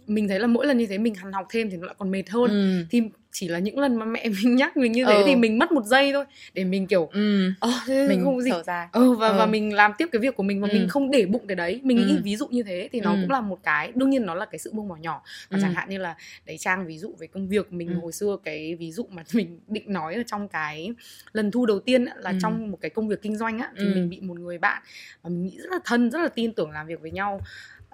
[0.07, 2.11] mình thấy là mỗi lần như thế mình hằn học thêm thì nó lại còn
[2.11, 2.85] mệt hơn ừ.
[2.89, 3.01] thì
[3.39, 5.23] chỉ là những lần mà mẹ mình nhắc mình như thế ừ.
[5.25, 7.51] thì mình mất một giây thôi để mình kiểu ừ.
[7.59, 9.37] ờ mình không gì dài ừ, và ừ.
[9.37, 10.73] và mình làm tiếp cái việc của mình và ừ.
[10.73, 12.05] mình không để bụng cái đấy mình ừ.
[12.05, 13.17] nghĩ ví dụ như thế thì nó ừ.
[13.21, 15.61] cũng là một cái đương nhiên nó là cái sự buông bỏ nhỏ và ừ.
[15.61, 16.15] chẳng hạn như là
[16.45, 17.99] đấy trang ví dụ về công việc mình ừ.
[18.01, 20.91] hồi xưa cái ví dụ mà mình định nói ở trong cái
[21.33, 22.37] lần thu đầu tiên là ừ.
[22.41, 23.91] trong một cái công việc kinh doanh á thì ừ.
[23.95, 24.81] mình bị một người bạn
[25.21, 27.41] và mình nghĩ rất là thân rất là tin tưởng làm việc với nhau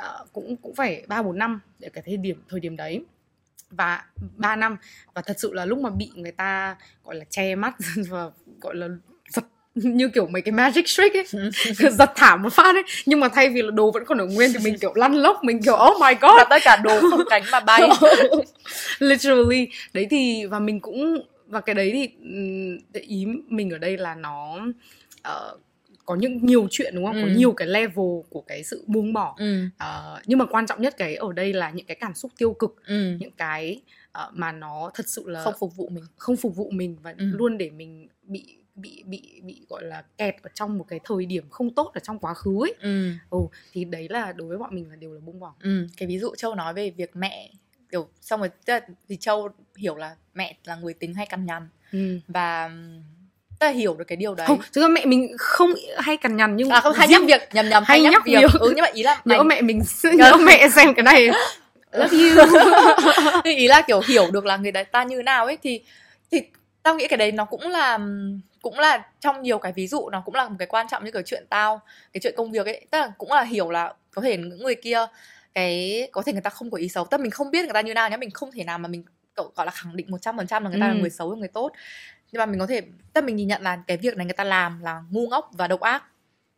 [0.01, 3.03] uh, cũng cũng phải ba bốn năm để cái thời điểm thời điểm đấy
[3.77, 4.03] và
[4.37, 4.77] 3 năm.
[5.13, 7.75] Và thật sự là lúc mà bị người ta gọi là che mắt
[8.09, 8.29] và
[8.61, 8.87] gọi là
[9.29, 9.43] giật
[9.75, 11.51] như kiểu mấy cái magic trick ấy
[11.91, 12.83] giật thảm một phát ấy.
[13.05, 15.43] Nhưng mà thay vì là đồ vẫn còn ở nguyên thì mình kiểu lăn lóc
[15.43, 16.37] mình kiểu oh my god.
[16.37, 17.81] Và tất cả đồ không cánh mà bay.
[18.99, 19.67] Literally.
[19.93, 22.09] Đấy thì và mình cũng và cái đấy thì
[23.01, 24.57] ý mình ở đây là nó
[25.27, 25.59] uh,
[26.05, 27.21] có những nhiều chuyện đúng không ừ.
[27.21, 29.65] có nhiều cái level của cái sự buông bỏ ừ.
[29.65, 32.53] uh, nhưng mà quan trọng nhất cái ở đây là những cái cảm xúc tiêu
[32.53, 33.17] cực ừ.
[33.19, 36.69] những cái uh, mà nó thật sự là không phục vụ mình không phục vụ
[36.69, 37.25] mình và ừ.
[37.25, 41.25] luôn để mình bị bị bị bị gọi là kẹt ở trong một cái thời
[41.25, 43.11] điểm không tốt ở trong quá khứ ấy ừ.
[43.29, 43.39] ừ
[43.71, 45.87] thì đấy là đối với bọn mình là đều là buông bỏ ừ.
[45.97, 47.51] cái ví dụ châu nói về việc mẹ
[47.91, 48.49] kiểu xong rồi
[49.09, 52.19] thì châu hiểu là mẹ là người tính hay cằn nhằn ừ.
[52.27, 52.71] và
[53.63, 54.47] ta hiểu được cái điều đấy.
[54.47, 57.41] Không thực ra mẹ mình không hay cằn nhằn nhưng à không hay nhắc việc
[57.53, 58.39] nhầm nhầm hay, hay nhắc, nhắc việc.
[58.41, 58.59] việc.
[58.59, 59.81] ừ nhưng mà ý là nhớ mẹ mình
[60.13, 60.69] nhớ mẹ.
[60.69, 61.29] xem cái này.
[61.91, 62.45] Love you.
[63.43, 65.81] Ý là kiểu hiểu được là người đấy ta như nào ấy thì
[66.31, 66.41] thì
[66.83, 67.99] tao nghĩ cái đấy nó cũng là
[68.61, 71.11] cũng là trong nhiều cái ví dụ nó cũng là một cái quan trọng như
[71.11, 71.81] cái chuyện tao
[72.13, 72.85] cái chuyện công việc ấy.
[72.91, 75.05] Tức là cũng là hiểu là có thể những người kia
[75.53, 77.05] cái có thể người ta không có ý xấu.
[77.05, 79.03] Tức mình không biết người ta như nào nhá mình không thể nào mà mình
[79.35, 80.93] gọi là khẳng định một trăm phần trăm là người ta ừ.
[80.93, 81.71] là người xấu hay người tốt
[82.33, 82.81] nhưng mà mình có thể
[83.13, 85.67] tức mình nhìn nhận là cái việc này người ta làm là ngu ngốc và
[85.67, 86.03] độc ác.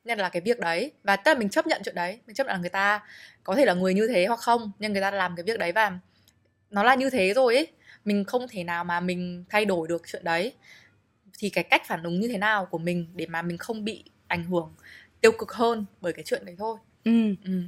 [0.03, 2.19] Nên là cái việc đấy và tức là mình chấp nhận chuyện đấy.
[2.27, 3.03] Mình chấp nhận là người ta
[3.43, 5.71] có thể là người như thế hoặc không nhưng người ta làm cái việc đấy
[5.71, 5.99] và
[6.71, 7.67] nó là như thế rồi ấy.
[8.05, 10.53] Mình không thể nào mà mình thay đổi được chuyện đấy.
[11.39, 14.03] Thì cái cách phản ứng như thế nào của mình để mà mình không bị
[14.27, 14.73] ảnh hưởng
[15.21, 16.77] tiêu cực hơn bởi cái chuyện đấy thôi.
[17.03, 17.35] Ừ.
[17.45, 17.61] ừ.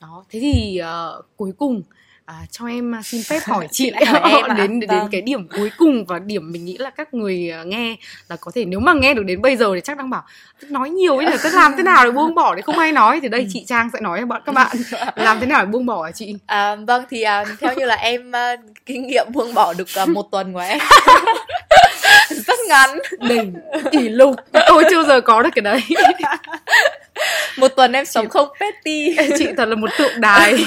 [0.00, 1.82] đó thế thì uh, cuối cùng
[2.30, 4.54] à, cho em à, xin phép hỏi chị lại hỏi em à?
[4.54, 5.08] đến đến Vâng.
[5.12, 7.96] cái điểm cuối cùng và điểm mình nghĩ là các người à, nghe
[8.28, 10.22] là có thể nếu mà nghe được đến bây giờ thì chắc đang bảo
[10.68, 13.20] nói nhiều ấy là sẽ làm thế nào để buông bỏ để không ai nói
[13.22, 13.30] thì Ừ.
[13.30, 14.76] đây chị Trang sẽ nói bọn các bạn
[15.16, 17.94] làm thế nào để buông bỏ hả chị À, vâng thì à, theo như là
[17.94, 18.56] em à,
[18.86, 20.78] kinh nghiệm buông bỏ được à, một tuần của em
[22.46, 22.98] rất ngắn.
[23.18, 23.54] Đỉnh
[23.92, 24.36] kỷ lục.
[24.68, 25.80] Tôi chưa giờ có được cái đấy.
[27.56, 29.16] Một tuần em sống không petty.
[29.38, 30.54] Chị thật là một tượng đài.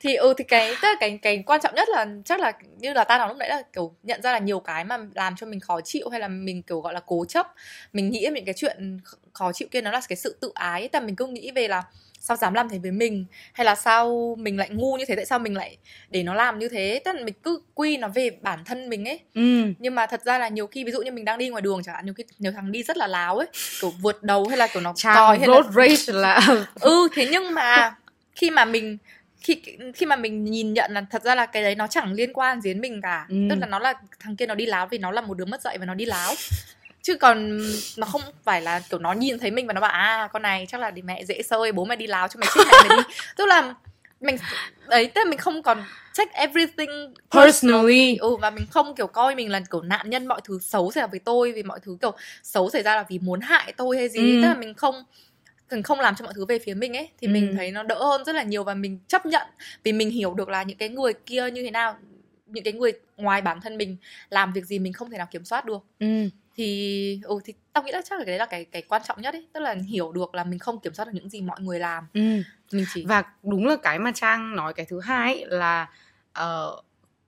[0.00, 2.92] Thì ừ thì cái tức là cái cái quan trọng nhất là chắc là như
[2.92, 5.46] là ta nói lúc nãy là kiểu nhận ra là nhiều cái mà làm cho
[5.46, 7.52] mình khó chịu hay là mình kiểu gọi là cố chấp.
[7.92, 10.88] Mình nghĩ những cái chuyện kh- khó chịu kia nó là cái sự tự ái.
[10.88, 11.82] Tại mình cứ nghĩ về là
[12.24, 13.26] sao dám làm thế với mình?
[13.52, 15.16] Hay là sao mình lại ngu như thế?
[15.16, 15.76] Tại sao mình lại
[16.10, 17.00] để nó làm như thế?
[17.04, 19.20] Tức là mình cứ quy nó về bản thân mình ấy.
[19.34, 19.72] Ừ.
[19.78, 21.82] nhưng mà thật ra là nhiều khi ví dụ như mình đang đi ngoài đường
[21.84, 23.46] chẳng hạn nhiều khi nhiều thằng đi rất là láo ấy
[23.80, 26.40] kiểu vượt đầu hay là kiểu nó còi Trang hay là road rage là
[26.80, 27.94] ừ thế nhưng mà
[28.32, 28.98] khi mà mình
[29.40, 29.62] khi
[29.94, 32.60] khi mà mình nhìn nhận là thật ra là cái đấy nó chẳng liên quan
[32.60, 33.26] gì đến mình cả.
[33.28, 33.36] Ừ.
[33.50, 35.60] tức là nó là thằng kia nó đi láo vì nó là một đứa mất
[35.62, 36.34] dạy và nó đi láo
[37.04, 37.58] chứ còn
[37.96, 40.66] nó không phải là kiểu nó nhìn thấy mình và nó bảo à con này
[40.68, 42.90] chắc là để mẹ dễ sơi bố mẹ đi láo cho mày chết mẹ mày
[42.96, 43.74] đi tức là
[44.20, 44.36] mình
[44.88, 45.82] đấy tức là mình không còn
[46.18, 50.40] take everything personally ừ và mình không kiểu coi mình là kiểu nạn nhân mọi
[50.44, 53.18] thứ xấu xảy ra với tôi vì mọi thứ kiểu xấu xảy ra là vì
[53.18, 54.38] muốn hại tôi hay gì Ừ.
[54.42, 55.04] tức là mình không
[55.70, 57.30] mình không làm cho mọi thứ về phía mình ấy thì Ừ.
[57.30, 59.42] mình thấy nó đỡ hơn rất là nhiều và mình chấp nhận
[59.82, 61.96] vì mình hiểu được là những cái người kia như thế nào
[62.46, 63.96] những cái người ngoài bản thân mình
[64.30, 66.06] làm việc gì mình không thể nào kiểm soát được ừ.
[66.54, 69.22] Thì ừ thì tao nghĩ là chắc là cái đấy là cái cái quan trọng
[69.22, 71.60] nhất ấy tức là hiểu được là mình không kiểm soát được những gì mọi
[71.60, 72.20] người làm Ừ.
[72.72, 75.88] mình chỉ và đúng là cái mà trang nói cái thứ hai ấy là
[76.32, 76.76] ờ,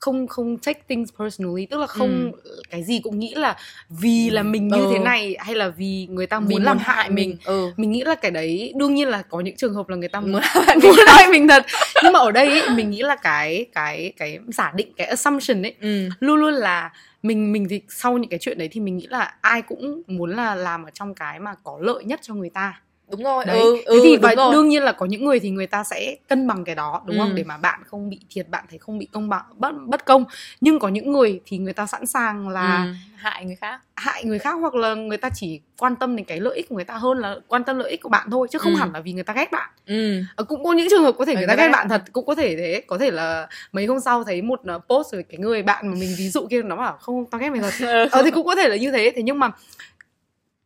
[0.00, 2.32] không không take things personally tức là không
[2.70, 3.56] cái gì cũng nghĩ là
[3.88, 4.90] vì là mình như Ừ.
[4.92, 7.28] thế này hay là vì người ta muốn làm hại mình.
[7.28, 7.70] mình ừ.
[7.76, 10.20] Mình nghĩ là cái đấy đương nhiên là có những trường hợp là người ta
[10.20, 10.30] muốn
[10.74, 11.66] muốn muốn hại mình thật.
[12.02, 15.62] Nhưng mà ở đây ấy, mình nghĩ là cái cái cái giả định cái assumption
[15.62, 16.08] ấy ừ.
[16.20, 16.90] luôn luôn là
[17.22, 20.36] mình mình thì sau những cái chuyện đấy thì mình nghĩ là ai cũng muốn
[20.36, 22.80] là làm ở trong cái mà có lợi nhất cho người ta
[23.10, 24.52] đúng rồi đấy ừ, thế ừ, thì đúng và rồi.
[24.52, 27.16] đương nhiên là có những người thì người ta sẽ cân bằng cái đó đúng
[27.18, 27.22] Ừ.
[27.22, 30.04] không để mà bạn không bị thiệt bạn thấy không bị công bằng bất bất
[30.04, 30.24] công.
[30.60, 33.80] Nhưng có những người thì người ta sẵn sàng là ừ, hại người khác.
[33.96, 36.74] hại người khác hoặc là người ta chỉ quan tâm đến cái lợi ích của
[36.74, 38.78] người ta hơn là quan tâm lợi ích của bạn thôi chứ không Ừ.
[38.78, 39.70] hẳn là vì người ta ghét bạn.
[39.86, 40.22] Ừ.
[40.36, 41.72] Ờ, cũng có những trường hợp có thể Ừ, người ta người ta ghét ghét.
[41.72, 44.78] bạn thật cũng có thể thế có thể là mấy hôm sau thấy một ờ,
[44.88, 47.50] post rồi cái người bạn mà mình ví dụ kia nó bảo không tao ghét
[47.50, 47.74] mày thật.
[48.12, 49.12] Ờ thì cũng có thể là như thế.
[49.16, 49.50] Thế nhưng mà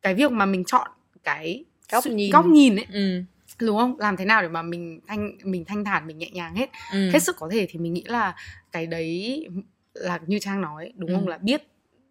[0.03, 0.89] cái việc mà mình chọn
[1.25, 2.33] cái Góc nhìn.
[2.33, 3.23] góc nhìn ấy ừ
[3.61, 6.55] đúng không làm thế nào để mà mình thanh mình thanh thản mình nhẹ nhàng
[6.55, 7.11] hết ừ.
[7.13, 8.35] hết sức có thể thì mình nghĩ là
[8.73, 9.47] cái đấy
[9.95, 11.15] là như trang nói đúng Ừ.
[11.15, 11.63] không là biết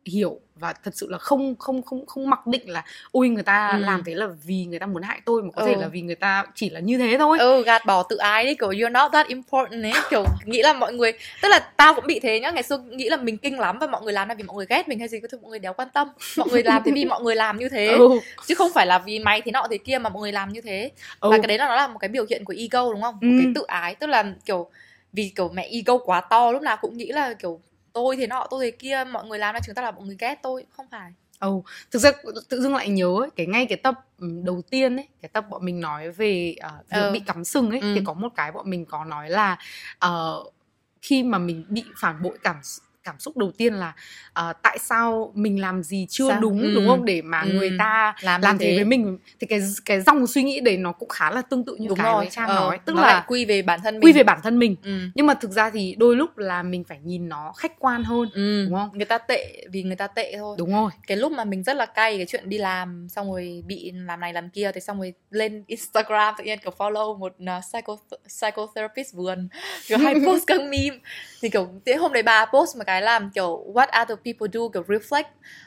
[0.05, 3.69] hiểu và thật sự là không không không không mặc định là ui người ta
[3.73, 3.79] Ừ.
[3.79, 5.65] làm thế là vì người ta muốn hại tôi mà có Ừ.
[5.67, 8.45] thể là vì người ta chỉ là như thế thôi ừ gạt bỏ tự ái
[8.45, 11.93] đi kiểu you're not that important ấy kiểu nghĩ là mọi người tức là tao
[11.93, 14.27] cũng bị thế nhá ngày xưa nghĩ là mình kinh lắm và mọi người làm
[14.29, 16.07] là vì mọi người ghét mình hay gì cái thứ mọi người đéo quan tâm
[16.37, 18.09] mọi người làm thế vì mọi người làm như thế ừ.
[18.47, 20.61] chứ không phải là vì mày thế nọ thế kia mà mọi người làm như
[20.61, 21.29] thế Ừ.
[21.31, 23.19] và cái đấy là nó là một cái biểu hiện của ego đúng không một
[23.21, 23.35] Ừ.
[23.37, 24.69] cái tự ái tức là kiểu
[25.13, 27.59] vì kiểu mẹ ego quá to lúc nào cũng nghĩ là kiểu
[27.93, 30.15] tôi thế nọ tôi thế kia mọi người làm ra chúng ta là mọi người
[30.19, 32.11] ghét tôi không phải Ồ, thực ra
[32.49, 35.45] tự dưng lại nhớ ấy, cái ngay cái tập ừm, đầu tiên ấy, cái tập
[35.49, 37.11] bọn mình nói về uh, việc Ờ.
[37.11, 37.93] bị cắm sừng ấy Ừ.
[37.95, 39.57] thì có một cái bọn mình có nói là
[39.99, 40.43] ờ,
[41.01, 42.55] khi mà mình bị phản bội cảm
[43.09, 43.93] cảm xúc đầu tiên là
[44.33, 46.39] ờ, tại sao mình làm gì chưa Sao?
[46.39, 46.71] đúng Ừ.
[46.75, 47.05] đúng không?
[47.05, 47.47] Để mà Ừ.
[47.53, 48.75] người ta làm, làm thế.
[48.75, 49.17] với mình.
[49.39, 51.97] Thì cái cái dòng suy nghĩ đấy nó cũng khá là tương tự như đúng
[51.97, 52.17] cái rồi.
[52.23, 52.79] với trang Ờ, nói.
[52.85, 54.03] Tức nó là quy về bản thân mình.
[54.03, 54.75] quy về bản thân mình.
[54.83, 54.99] Ừ.
[55.15, 58.29] nhưng mà thực ra thì đôi lúc là mình phải nhìn nó khách quan hơn
[58.33, 58.65] Ừ.
[58.69, 58.89] đúng không?
[58.93, 60.55] Người ta tệ vì người ta tệ thôi.
[60.59, 60.91] Đúng rồi.
[61.07, 64.19] Cái lúc mà mình rất là cay cái chuyện đi làm xong rồi bị làm
[64.19, 67.95] này làm kia thì xong rồi lên Instagram tự nhiên kiểu follow một uh, psycho
[68.27, 69.49] psychotherapist vườn.
[69.87, 70.97] Kiểu hay post các meme.
[71.41, 74.59] Thì kiểu thế hôm đấy bà post một cái làm kiểu what other people do
[74.73, 75.23] kiểu reflect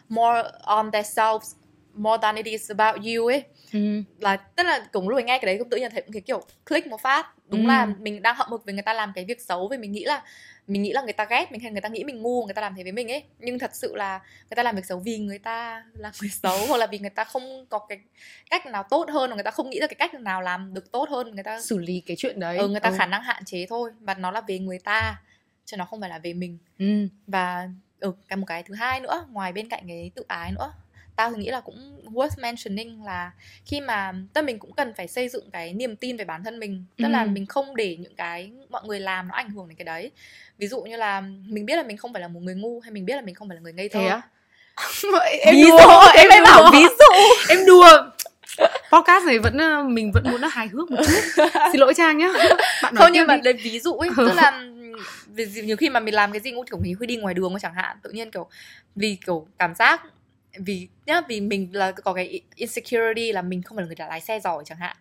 [0.08, 1.54] more on themselves
[1.94, 4.02] more than it is about you ấy ừ.
[4.18, 6.42] là tức là cũng lúc mình nghe cái đấy cũng tự nhiên thấy cái kiểu
[6.68, 7.68] click một phát đúng Ừ.
[7.68, 10.04] là mình đang hậm hực với người ta làm cái việc xấu vì mình nghĩ
[10.04, 10.22] là
[10.66, 12.62] mình nghĩ là người ta ghét mình hay người ta nghĩ mình ngu người ta
[12.62, 15.18] làm thế với mình ấy nhưng thật sự là người ta làm việc xấu vì
[15.18, 17.98] người ta là người xấu hoặc là vì người ta không có cái
[18.50, 20.92] cách nào tốt hơn hoặc người ta không nghĩ ra cái cách nào làm được
[20.92, 22.94] tốt hơn người ta xử lý cái chuyện đấy ừ, người ta Ừ.
[22.98, 25.16] khả năng hạn chế thôi và nó là về người ta
[25.72, 26.58] chứ nó không phải là về mình.
[26.78, 27.08] Ừ.
[27.26, 27.68] và
[28.00, 30.72] ừ, cái một cái thứ hai nữa ngoài bên cạnh cái tự ái nữa
[31.16, 33.30] tao nghĩ là cũng worth mentioning là
[33.64, 36.58] khi mà tức mình cũng cần phải xây dựng cái niềm tin về bản thân
[36.60, 36.84] mình.
[36.98, 37.28] Tức là Ừ.
[37.28, 40.10] mình không để những cái mọi người làm nó ảnh hưởng đến cái đấy.
[40.58, 42.90] Ví dụ như là mình biết là mình không phải là một người ngu hay
[42.92, 44.00] mình biết là mình không phải là người ngây thơ.
[44.00, 44.20] Thế
[45.40, 47.14] em ví đùa, dụ em em bảo ví dụ.
[47.48, 47.86] Em đùa.
[48.92, 51.46] Podcast này vẫn ờ, mình vẫn muốn nó hài hước một chút.
[51.72, 52.28] Xin lỗi trang nhá.
[52.82, 53.42] Bạn nói không nhưng mà đi.
[53.44, 54.64] lấy ví dụ ấy tức là
[55.26, 57.54] vì nhiều khi mà mình làm cái gì cũng kiểu mình huy đi ngoài đường
[57.60, 58.46] chẳng hạn tự nhiên kiểu
[58.96, 60.02] vì kiểu cảm giác
[60.58, 64.08] vì nhá vì mình là có cái insecurity là mình không phải là người đã
[64.08, 64.96] lái xe giỏi chẳng hạn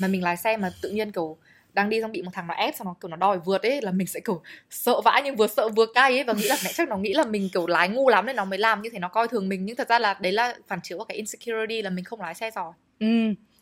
[0.00, 1.36] mà mình lái xe mà tự nhiên kiểu
[1.72, 3.82] đang đi xong bị một thằng nó ép xong nó kiểu nó đòi vượt ấy
[3.82, 6.56] là mình sẽ kiểu sợ vãi nhưng vừa sợ vừa cay ấy và nghĩ là
[6.64, 8.90] mẹ chắc nó nghĩ là mình kiểu lái ngu lắm nên nó mới làm như
[8.90, 11.16] thế nó coi thường mình nhưng thật ra là đấy là phản chiếu của cái
[11.16, 13.06] insecurity là mình không lái xe giỏi ừ.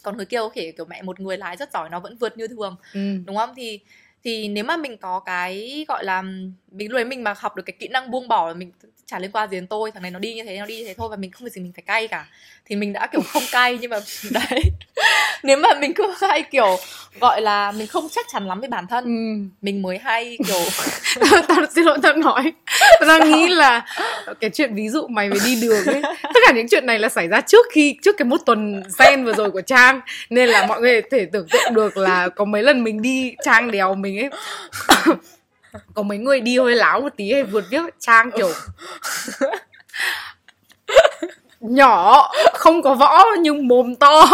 [0.03, 2.37] còn người kia có thể kiểu mẹ một người lái rất giỏi nó vẫn vượt
[2.39, 3.17] như thường Ừ.
[3.27, 3.81] đúng không thì
[4.25, 6.23] thì nếu mà mình có cái gọi là
[6.73, 8.71] mình lúc đấy mình mà học được cái kỹ năng buông bỏ là mình
[9.07, 10.85] chả liên quan gì đến tôi thằng này nó đi như thế nó đi như
[10.87, 12.27] thế thôi và mình không việc gì mình phải cay cả.
[12.67, 14.01] Thì mình đã kiểu không cay nhưng mà
[14.31, 14.63] đấy.
[15.43, 16.77] Nếu mà mình cứ hay kiểu
[17.21, 19.49] gọi là mình không chắc chắn lắm với bản thân Ừ.
[19.63, 20.61] mình mới hay kiểu
[21.49, 22.53] tao xin lỗi tao nói.
[23.07, 23.87] Tao nghĩ là
[24.41, 26.03] cái chuyện ví dụ mày phải đi đường ấy.
[26.23, 29.25] Tất cả những chuyện này là xảy ra trước khi trước cái một tuần sen
[29.25, 30.01] vừa rồi của trang.
[30.31, 33.71] Nên là mọi người thể tưởng tượng được là có mấy lần mình đi trang
[33.71, 34.31] đèo mình ấy.
[35.95, 38.51] Có mấy người đi hơi láo một tí hay vượt viết trang kiểu
[41.61, 44.25] nhỏ không có võ nhưng mồm to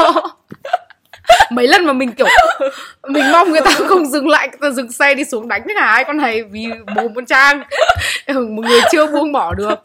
[1.50, 2.26] mấy lần mà mình kiểu
[3.08, 5.86] mình mong người ta không dừng lại người ta dừng xe đi xuống đánh cả
[5.92, 7.62] hai con này vì mồm con trang.
[8.26, 9.78] Ừ, một người chưa buông bỏ được.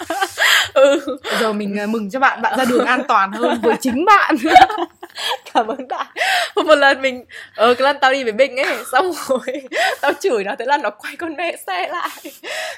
[0.73, 0.99] Ừ.
[1.39, 4.35] Giờ mình à, mừng cho bạn bạn ra đường an toàn hơn với chính bạn.
[5.53, 6.07] Cảm ơn bạn.
[6.55, 7.25] Một lần mình
[7.55, 9.61] ờ cái lần tao đi với bình ấy xong rồi
[10.01, 12.09] tao chửi nó thế là nó quay con mẹ xe lại.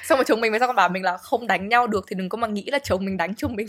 [0.04, 2.16] Xong rồi chồng mình mới sao con bảo mình là không đánh nhau được thì
[2.18, 3.66] đừng có mà nghĩ là chồng mình đánh chồng mình.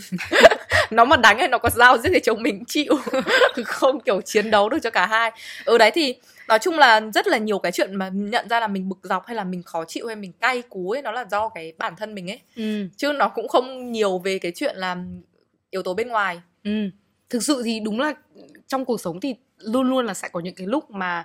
[0.90, 2.98] Nó mà đánh hay nó có dao giết thì chồng mình chịu.
[3.64, 5.30] Không kiểu chiến đấu được cho cả hai
[5.64, 6.14] ừ đấy thì
[6.48, 9.26] nói chung là rất là nhiều cái chuyện mà nhận ra là mình bực dọc
[9.26, 11.96] hay là mình khó chịu hay mình cay cú ấy nó là do cái bản
[11.96, 12.88] thân mình ấy ừ.
[12.96, 14.96] chứ nó cũng không nhiều về cái chuyện là
[15.70, 16.90] yếu tố bên ngoài Ừ.
[17.30, 18.12] Thực sự thì đúng là
[18.66, 21.24] trong cuộc sống thì luôn luôn là sẽ có những cái lúc mà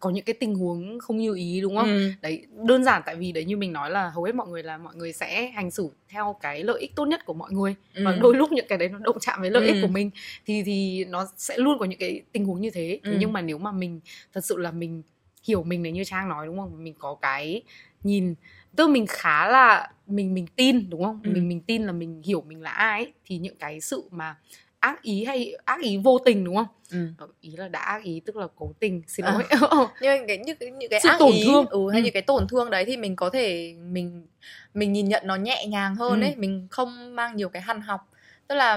[0.00, 1.88] có những cái tình huống không như ý đúng không?
[1.88, 2.10] Ừ.
[2.22, 4.78] Đấy đơn giản tại vì đấy như mình nói là hầu hết mọi người là
[4.78, 8.02] mọi người sẽ hành xử theo cái lợi ích tốt nhất của mọi người Ừ.
[8.04, 9.82] và đôi lúc những cái đấy nó động chạm với lợi ích Ừ.
[9.82, 10.10] của mình
[10.46, 13.00] thì thì nó sẽ luôn có những cái tình huống như thế.
[13.02, 13.16] Ừ.
[13.20, 14.00] nhưng mà nếu mà mình
[14.32, 15.02] thật sự là mình
[15.44, 16.84] hiểu mình này như Trang nói đúng không?
[16.84, 17.62] Mình có cái
[18.02, 18.34] nhìn
[18.76, 21.20] tức mình khá là mình mình tin đúng không?
[21.24, 21.30] Ừ.
[21.30, 24.36] Mình mình tin là mình hiểu mình là ai ấy, thì những cái sự mà
[24.80, 26.66] ác ý hay ác ý vô tình đúng không?
[26.90, 27.06] Ừ.
[27.18, 29.32] Ờ, ý là đã ác ý tức là cố tình xin À.
[29.32, 29.44] lỗi
[30.00, 31.66] nhưng cái những cái những cái Sự ác tổn ý, thương.
[31.66, 32.04] ừ, hay Ừ.
[32.04, 34.26] những cái tổn thương đấy thì mình có thể mình
[34.74, 36.24] mình nhìn nhận nó nhẹ nhàng hơn Ừ.
[36.24, 38.00] ấy mình không mang nhiều cái hằn học
[38.48, 38.76] tức là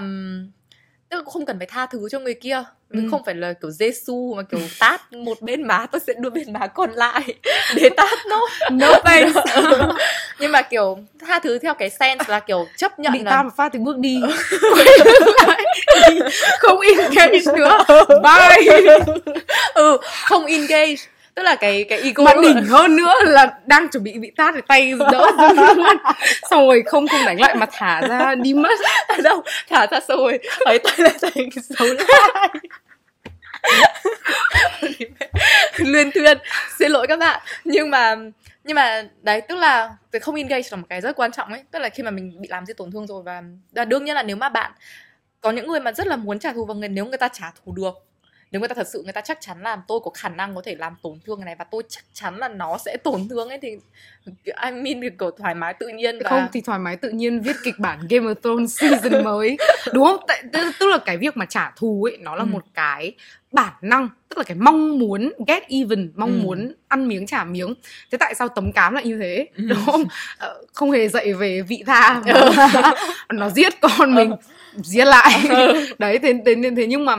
[1.10, 2.64] tức là không cần phải tha thứ cho người kia
[2.94, 3.00] Ừ.
[3.12, 6.54] không phải là kiểu Giêsu mà kiểu tát một bên má tôi sẽ đưa bên
[6.54, 7.22] má còn lại
[7.76, 8.48] để tát nó.
[8.72, 9.38] No thanks.
[10.40, 13.44] Nhưng mà kiểu tha thứ theo cái sense là kiểu chấp nhận bị là ta
[13.44, 14.22] một phát thì bước đi.
[16.10, 16.20] Đi.
[16.60, 17.86] không engage nữa.
[18.24, 18.98] Bye.
[19.74, 20.96] Ừ không engage.
[21.36, 24.56] Tức là cái cái ego mà đỉnh hơn nữa là đang chuẩn bị bị tát
[24.56, 25.32] thì tay đỡ
[26.50, 28.80] xong rồi không không đánh lại mà thả ra đi mất.
[29.24, 32.50] Đâu thả ra xong rồi ấy tay lại thành xấu lại
[35.78, 36.38] luyên thuyên.
[36.80, 37.42] Xin lỗi các bạn.
[37.64, 38.16] Nhưng mà
[38.64, 41.64] nhưng mà đấy tức là cái không engage là một cái rất quan trọng ấy.
[41.72, 44.16] Tức là khi mà mình bị làm gì tổn thương rồi và, và đương nhiên
[44.16, 44.72] là nếu mà bạn
[45.42, 47.52] có những người mà rất là muốn trả thù vào người nếu người ta trả
[47.66, 47.94] thù được
[48.54, 50.62] nếu người ta thật sự người ta chắc chắn là tôi có khả năng có
[50.66, 53.50] thể làm tổn thương cái này và tôi chắc chắn là nó sẽ tổn thương
[53.50, 53.70] ấy thì
[54.66, 57.40] I mean thì kiểu thoải mái tự nhiên và không thì thoải mái tự nhiên
[57.42, 59.58] viết kịch bản Game of Thrones season mới.
[59.94, 60.18] Đúng không?
[60.28, 60.44] Tại,
[60.80, 62.46] tức, là cái việc mà trả thù ấy nó là Ừ.
[62.46, 63.14] một cái
[63.52, 66.44] bản năng tức là cái mong muốn get even mong Ừ.
[66.44, 67.74] muốn ăn miếng trả miếng.
[68.12, 69.48] Thế tại sao tấm cám lại như thế?
[69.58, 69.64] Ừ.
[69.70, 70.04] đúng không?
[70.38, 72.22] Ờ, không hề dạy về vị tha.
[72.26, 72.34] Mà
[73.34, 74.34] nó giết con mình
[74.84, 75.40] giết lại.
[75.50, 75.86] Ừ.
[76.00, 77.16] đấy thế thế thế nhưng mà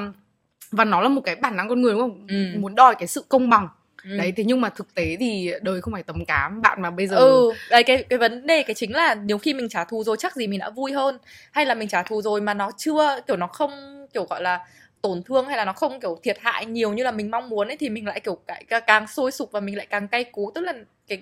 [0.71, 2.27] và nó là một cái bản năng con người đúng không?
[2.29, 2.59] Ừ.
[2.59, 3.69] muốn đòi cái sự công bằng.
[4.05, 4.17] Ừ.
[4.19, 6.63] đấy thế nhưng mà thực tế thì đời không phải tấm cám.
[6.63, 9.55] Bạn mà bây giờ ừ đấy cái cái vấn đề cái chính là nhiều khi
[9.55, 11.19] mình trả thù rồi chắc gì mình đã vui hơn.
[11.53, 13.71] Hay là mình trả thù rồi mà nó chưa kiểu nó không
[14.15, 14.61] kiểu gọi là
[15.03, 17.69] tổn thương hay là nó không kiểu thiệt hại nhiều như là mình mong muốn
[17.69, 20.51] ấy thì mình lại kiểu cái- càng sôi sục và mình lại càng cay cú.
[20.55, 20.73] Tức là
[21.09, 21.19] cái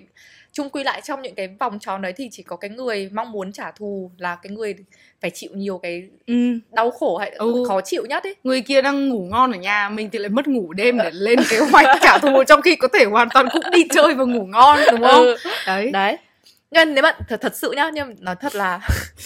[0.53, 3.31] chung quy lại trong những cái vòng tròn đấy thì chỉ có cái người mong
[3.31, 4.75] muốn trả thù là cái người
[5.21, 6.33] phải chịu nhiều cái ừ,
[6.71, 7.63] đau khổ hay Ừ.
[7.67, 8.35] khó chịu nhất ấy.
[8.43, 11.39] Người kia đang ngủ ngon ở nhà mình thì lại mất ngủ đêm để lên
[11.49, 14.45] kế hoạch trả thù trong khi có thể hoàn toàn cũng đi chơi và ngủ
[14.45, 15.25] ngon đúng không?
[15.25, 15.35] Ừ.
[15.67, 15.89] đấy.
[15.91, 16.17] Đấy.
[16.71, 18.79] Nhưng nếu bạn thật thật sự nhá nhưng nói thật là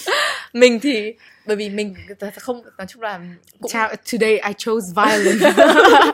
[0.54, 1.14] mình thì
[1.46, 1.96] bởi vì mình
[2.40, 3.20] không nói chung là
[3.62, 5.50] cũng Chào, today I chose violence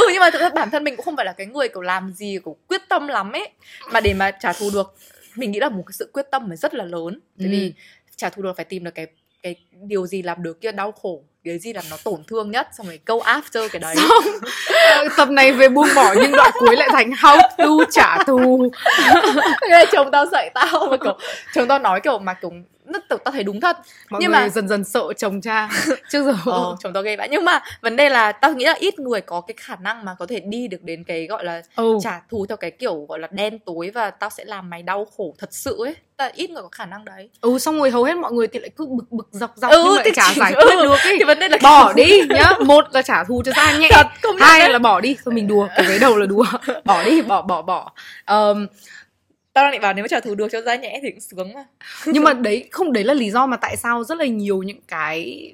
[0.00, 1.82] ừ nhưng mà thực ra bản thân mình cũng không phải là cái người kiểu
[1.82, 3.48] làm gì kiểu quyết tâm lắm ấy.
[3.92, 4.94] Mà để mà trả thù được
[5.34, 7.20] mình nghĩ là một cái sự quyết tâm phải rất là lớn.
[7.38, 7.50] Tại Ừ.
[7.50, 7.72] vì
[8.16, 9.06] trả thù được phải tìm được cái
[9.42, 12.68] cái điều gì làm được kia đau khổ cái gì làm nó tổn thương nhất
[12.78, 13.96] xong rồi go after cái đấy.
[13.96, 14.34] Xong.
[15.16, 18.70] Tập này về buông bỏ nhưng đoạn cuối lại thành how to trả thù.
[19.92, 21.18] Chồng tao dạy tao mà kiểu
[21.54, 22.52] chồng tao nói kiểu mà kiểu
[23.08, 23.76] tao tao thấy đúng thật.
[24.10, 25.68] Mọi Nhưng người mà- dần dần sợ chồng cha.
[26.10, 28.74] Trước giờ ờ, chồng tao ghê vậy nhưng mà vấn đề là tao nghĩ là
[28.78, 31.62] ít người có cái khả năng mà có thể đi được đến cái gọi là
[31.76, 31.98] ừ.
[32.02, 35.06] trả thù theo cái kiểu gọi là đen tối và tao sẽ làm mày đau
[35.16, 35.94] khổ thật sự ấy.
[36.16, 37.30] Ta ít người có khả năng đấy.
[37.40, 39.82] Ừ xong rồi hầu hết mọi người thì lại cứ bực bực dọc dọc Ừ,
[39.84, 40.64] nhưng mà chả giải ừ.
[40.66, 41.16] quyết được ấy.
[41.18, 42.52] thì vấn đề là bỏ đi nhá.
[42.66, 45.16] một là trả thù cho ra nhẹ thật không hai là bỏ đi.
[45.24, 46.44] Thôi mình đùa cái đầu là đùa.
[46.84, 47.92] Bỏ đi bỏ bỏ bỏ.
[48.24, 48.66] Ờm,
[49.52, 51.64] tao định bảo nếu mà trả thù được cho da nhẽ thì cũng sướng mà.
[52.06, 54.80] Nhưng mà đấy không đấy là lý do mà tại sao rất là nhiều những
[54.88, 55.52] cái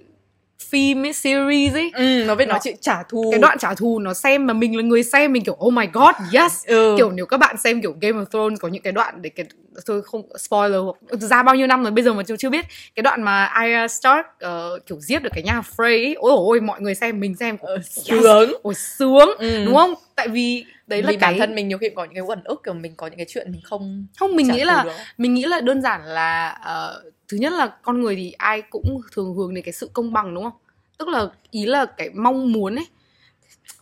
[0.71, 3.31] phim ấy, series ấy ừ nó biết Nó- nói chuyện trả thù.
[3.31, 5.87] Cái đoạn trả thù nó xem mà mình là người xem mình kiểu oh my
[5.93, 6.67] god yes.
[6.67, 6.95] Ừ.
[6.97, 9.47] kiểu nếu các bạn xem kiểu Game of Thrones có những cái đoạn để cái
[9.87, 12.65] tôi không spoiler ra bao nhiêu năm rồi bây giờ mà chưa chưa biết
[12.95, 16.15] cái đoạn mà Arya Stark ờ, kiểu giết được cái nhà Frey ấy.
[16.19, 17.87] ôi ôi mọi người xem mình xem Ờ, yes.
[18.07, 19.65] sướng ôi sướng Ừ.
[19.65, 22.15] đúng không tại vì đấy là vì cái bản thân mình nhiều khi có những
[22.15, 24.83] cái uẩn ức kiểu mình có những cái chuyện mình không không mình nghĩ là
[24.85, 24.91] được.
[25.19, 29.01] mình nghĩ là đơn giản là ờ, thứ nhất là con người thì ai cũng
[29.13, 30.53] thường hướng đến cái sự công bằng đúng không
[30.99, 32.87] tức là ý là cái mong muốn ấy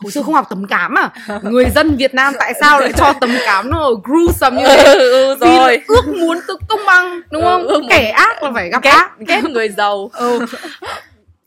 [0.05, 1.11] hồi xưa không học tấm cám à?
[1.42, 4.84] Người dân Việt Nam tại sao lại cho tấm cám nó gruesome như thế?
[4.84, 5.80] Ừ, ừ, vì là rồi.
[5.88, 7.62] ước muốn tự công bằng đúng Ừ, không?
[7.66, 9.11] ước kẻ ác là phải gặp ghét ác.
[9.28, 10.11] ghét người giàu.
[10.18, 10.38] Ừ.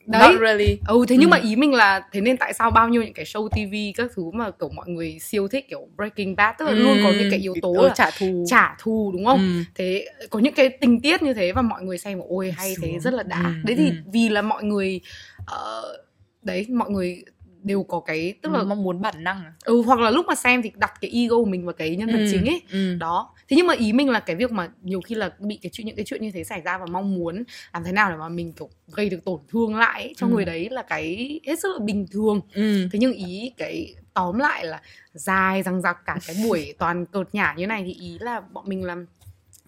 [0.05, 0.31] đấy.
[0.31, 0.77] Not really.
[0.87, 1.31] Ừ thế nhưng Ừ.
[1.31, 4.11] mà ý mình là thế nên tại sao bao nhiêu những cái show TV các
[4.15, 7.29] thứ mà kiểu mọi người siêu thích kiểu Breaking Bad tức là luôn có những
[7.31, 8.45] cái yếu tố ừ, là trả thù.
[8.49, 9.39] trả thù đúng không?
[9.39, 9.63] Ừ.
[9.75, 12.87] thế có những cái tình tiết như thế và mọi người xem ôi hay thế
[12.91, 12.99] Sướng.
[12.99, 13.41] rất là đã.
[13.43, 13.95] Ừ, đấy thì ừ.
[14.13, 14.99] vì là mọi người
[15.45, 15.97] ờ,
[16.41, 17.23] đấy mọi người
[17.63, 19.53] đều có cái tức là mong muốn bản năng à?
[19.65, 22.11] ừ hoặc là lúc mà xem thì đặt cái ego của mình vào cái nhân
[22.11, 22.95] vật Ừ, chính ấy ừ.
[22.99, 25.69] đó thế nhưng mà ý mình là cái việc mà nhiều khi là bị cái
[25.73, 27.43] chuyện những cái chuyện như thế xảy ra và mong muốn
[27.73, 30.31] làm thế nào để mà mình kiểu gây được tổn thương lại ấy, cho Ừ.
[30.31, 32.87] người đấy là cái hết sức là bình thường Ừ.
[32.91, 34.81] thế nhưng ý cái tóm lại là
[35.13, 38.65] dài rằng giặc cả cái buổi toàn cợt nhả như này thì ý là bọn
[38.69, 39.05] mình làm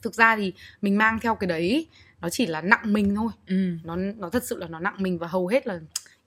[0.02, 1.88] thực ra thì mình mang theo cái đấy
[2.22, 3.72] nó chỉ là nặng mình thôi Ừ.
[3.84, 5.80] nó nó thật sự là nó nặng mình và hầu hết là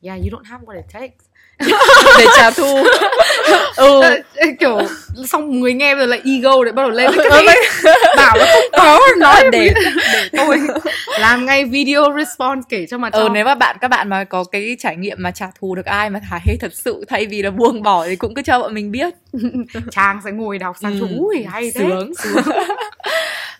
[0.03, 1.27] yeah you don't have what it takes
[2.19, 2.85] để trả thù.
[3.77, 4.01] Ừ.
[4.61, 4.79] Kiểu
[5.29, 7.11] xong người nghe rồi lại ego để bắt đầu lên.
[7.31, 7.47] Cái
[8.17, 9.71] bảo là không có nói để
[10.13, 10.59] để tôi
[11.21, 13.19] làm ngay video response kể cho mà cho.
[13.19, 15.87] ờ nếu mà bạn các bạn mà có cái trải nghiệm mà trả thù được
[15.87, 18.59] ai mà thả hê thật sự thay vì là buông bỏ thì cũng cứ cho
[18.61, 19.15] bọn mình biết.
[19.91, 21.17] Trang sẽ ngồi đọc sang Ừ, ừ.
[21.19, 21.71] ui hay thế.
[21.75, 22.13] sướng.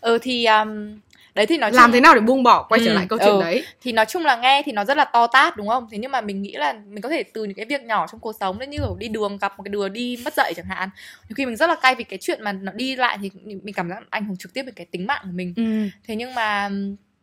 [0.01, 0.99] Ừ thì um,
[1.35, 3.19] đấy thì nói chung làm thế nào để buông bỏ quay trở Ừ, lại câu
[3.19, 3.41] chuyện ừ.
[3.41, 5.99] đấy thì nói chung là nghe thì nó rất là to tát đúng không thế
[5.99, 8.33] nhưng mà mình nghĩ là mình có thể từ những cái việc nhỏ trong cuộc
[8.41, 10.89] sống đấy như kiểu đi đường gặp một cái đứa đi mất dạy chẳng hạn
[11.29, 13.75] nhiều khi mình rất là cay vì cái chuyện mà nó đi lại thì mình
[13.75, 15.63] cảm giác ảnh hưởng trực tiếp đến cái tính mạng của mình ừ.
[16.07, 16.71] thế nhưng mà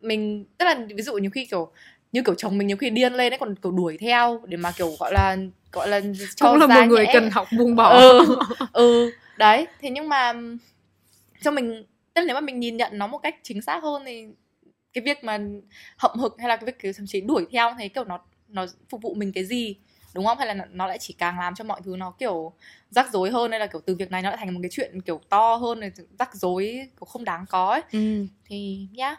[0.00, 1.70] mình tức là ví dụ nhiều khi kiểu
[2.12, 4.70] như kiểu chồng mình nhiều khi điên lên ấy còn kiểu đuổi theo để mà
[4.70, 5.36] kiểu gọi là
[5.72, 6.00] gọi là
[6.36, 7.10] cho cũng là một người nhẽ.
[7.14, 8.36] cần học buông bỏ ừ
[8.72, 10.32] ừ đấy thế nhưng mà
[11.42, 11.84] cho mình
[12.20, 14.26] tức là nếu mà mình nhìn nhận nó một cách chính xác hơn thì
[14.92, 15.38] cái việc mà
[15.96, 18.66] hậm hực hay là cái việc kiểu thậm chí đuổi theo thấy kiểu nó nó
[18.88, 19.76] phục vụ mình cái gì
[20.14, 20.38] đúng không?
[20.38, 22.52] Hay là nó- lại chỉ càng làm cho mọi thứ nó kiểu
[22.90, 25.00] rắc rối hơn hay là kiểu từ việc này nó lại thành một cái chuyện
[25.00, 26.64] kiểu to hơn này rắc rối
[27.00, 27.82] kiểu không đáng có ấy.
[27.92, 28.26] Ừ.
[28.44, 29.16] thì nhá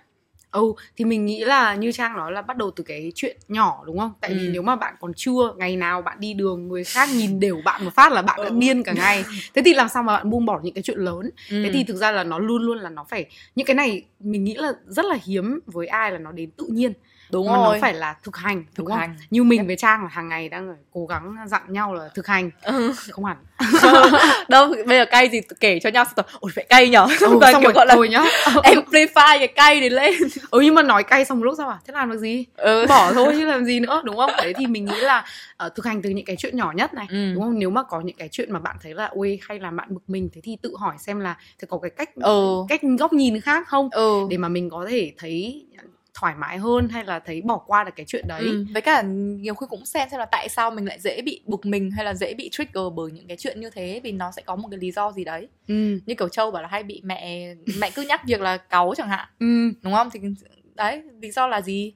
[0.51, 3.83] Ừ thì mình nghĩ là như Trang nói là bắt đầu từ cái chuyện nhỏ
[3.85, 4.11] đúng không?
[4.21, 4.49] Tại vì Ừ.
[4.53, 7.85] nếu mà bạn còn chưa ngày nào bạn đi đường người khác nhìn đều bạn
[7.85, 8.55] một phát là bạn đã Ừ.
[8.59, 9.23] điên cả ngày.
[9.53, 11.29] Thế thì làm sao mà bạn buông bỏ những cái chuyện lớn?
[11.49, 11.63] ừ.
[11.63, 13.25] Thế thì thực ra là nó luôn luôn là nó phải
[13.55, 16.65] những cái này mình nghĩ là rất là hiếm với ai là nó đến tự
[16.69, 16.93] nhiên
[17.31, 18.97] đúng mà rồi nó phải là thực hành thực đúng không?
[18.97, 22.27] hành Như mình với Trang là hàng ngày đang cố gắng dặn nhau là thực
[22.27, 22.93] hành Ừ.
[23.11, 23.37] không hẳn.
[24.49, 27.37] đâu bây giờ cay gì kể cho nhau xong rồi ôi phải cay nhở Ừ,
[27.41, 28.23] Và xong kiểu rồi gọi là thôi nhá.
[28.45, 30.13] amplify cái cay đấy lên
[30.51, 31.77] ừ nhưng mà nói cay xong một lúc sao à?
[31.87, 32.45] Thế làm được gì?
[32.57, 32.85] ừ.
[32.89, 35.25] bỏ thôi chứ làm gì nữa đúng không đấy thì mình nghĩ là
[35.65, 37.33] uh, thực hành từ những cái chuyện nhỏ nhất này Ừ.
[37.33, 39.71] đúng không nếu mà có những cái chuyện mà bạn thấy là ui hay là
[39.71, 42.81] bạn bực mình thế thì tự hỏi xem là thì có cái cách ừ cách
[42.99, 45.65] góc nhìn khác không ừ để mà mình có thể thấy
[46.21, 48.41] thoải mái hơn hay là thấy bỏ qua được cái chuyện đấy?
[48.41, 49.01] Ừ, với cả
[49.41, 52.05] nhiều khi cũng xem xem là tại sao mình lại dễ bị bực mình hay
[52.05, 54.67] là dễ bị trigger bởi những cái chuyện như thế vì nó sẽ có một
[54.71, 55.47] cái lý do gì đấy.
[55.67, 55.99] Ừ.
[56.05, 59.09] như kiểu châu bảo là hay bị mẹ mẹ cứ nhắc việc là cáu chẳng
[59.09, 59.27] hạn.
[59.39, 59.71] Ừ.
[59.81, 60.09] đúng không?
[60.13, 60.19] Thì
[60.75, 61.83] đấy lý do là gì?
[61.83, 61.93] Lý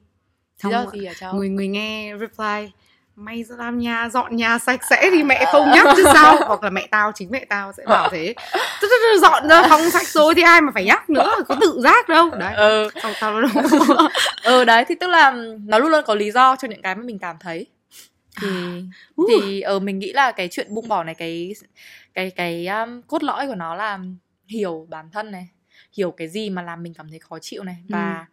[0.62, 1.34] Xong do gì hả châu?
[1.34, 2.72] Người người nghe reply
[3.16, 6.36] mày ra làm nhà dọn nhà sạch sẽ thì mẹ không nhắc chứ sao.
[6.46, 8.34] Hoặc là mẹ tao chính mẹ tao sẽ bảo thế.
[8.54, 11.56] "Tức- tức- tức dọn ra phòng sạch rồi thì ai mà phải nhắc nữa có
[11.60, 12.30] tự giác đâu.
[12.30, 12.54] Đấy.
[12.54, 12.90] Ừ.
[13.02, 13.50] Xong tao đâu
[14.44, 15.30] ừ đấy thì tức là
[15.66, 17.66] nó luôn luôn có lý do cho những cái mà mình cảm thấy.
[18.42, 18.48] Thì
[19.22, 19.30] Uh.
[19.30, 21.52] thì ờ mình nghĩ là cái chuyện buông bỏ này cái
[22.14, 23.98] cái cái um, cốt lõi của nó là
[24.46, 25.48] hiểu bản thân này
[25.96, 27.76] hiểu cái gì mà làm mình cảm thấy khó chịu này.
[27.88, 28.26] Và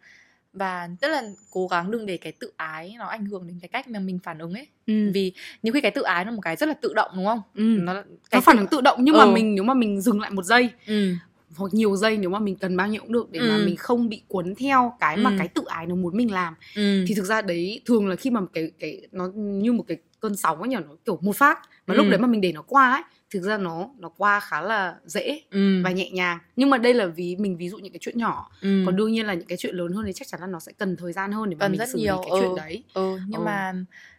[0.54, 3.68] và tức là cố gắng đừng để cái tự ái nó ảnh hưởng đến cái
[3.68, 5.10] cách mà mình phản ứng ấy ừ.
[5.14, 5.32] vì
[5.62, 7.62] nhiều khi cái tự ái là một cái rất là tự động đúng không ừ.
[7.62, 9.30] nó nó cái phản tự- ứng tự động nhưng mà Ừ.
[9.30, 11.14] mình nếu mà mình dừng lại một giây ừ
[11.56, 13.64] hoặc nhiều giây nếu mà mình cần bao nhiêu cũng được để mà Ừ.
[13.64, 15.36] mình không bị cuốn theo cái mà Ừ.
[15.38, 18.30] cái tự ái nó muốn mình làm ừ thì thực ra đấy thường là khi
[18.30, 21.58] mà cái cái nó như một cái cơn sóng ấy nhỉ nó kiểu một phát
[21.86, 21.96] mà Ừ.
[21.98, 23.02] lúc đấy mà mình để nó qua ấy
[23.34, 26.94] thực ra nó nó qua khá là dễ ừ và nhẹ nhàng nhưng mà đây
[26.94, 28.82] là vì mình ví dụ những cái chuyện nhỏ ừ.
[28.86, 30.72] còn đương nhiên là những cái chuyện lớn hơn thì chắc chắn là nó sẽ
[30.78, 32.56] cần thời gian hơn để mà Cần mình rất xử nhiều, lý cái chuyện ừ.
[32.56, 33.44] đấy ừ nhưng Ừ.
[33.44, 33.72] mà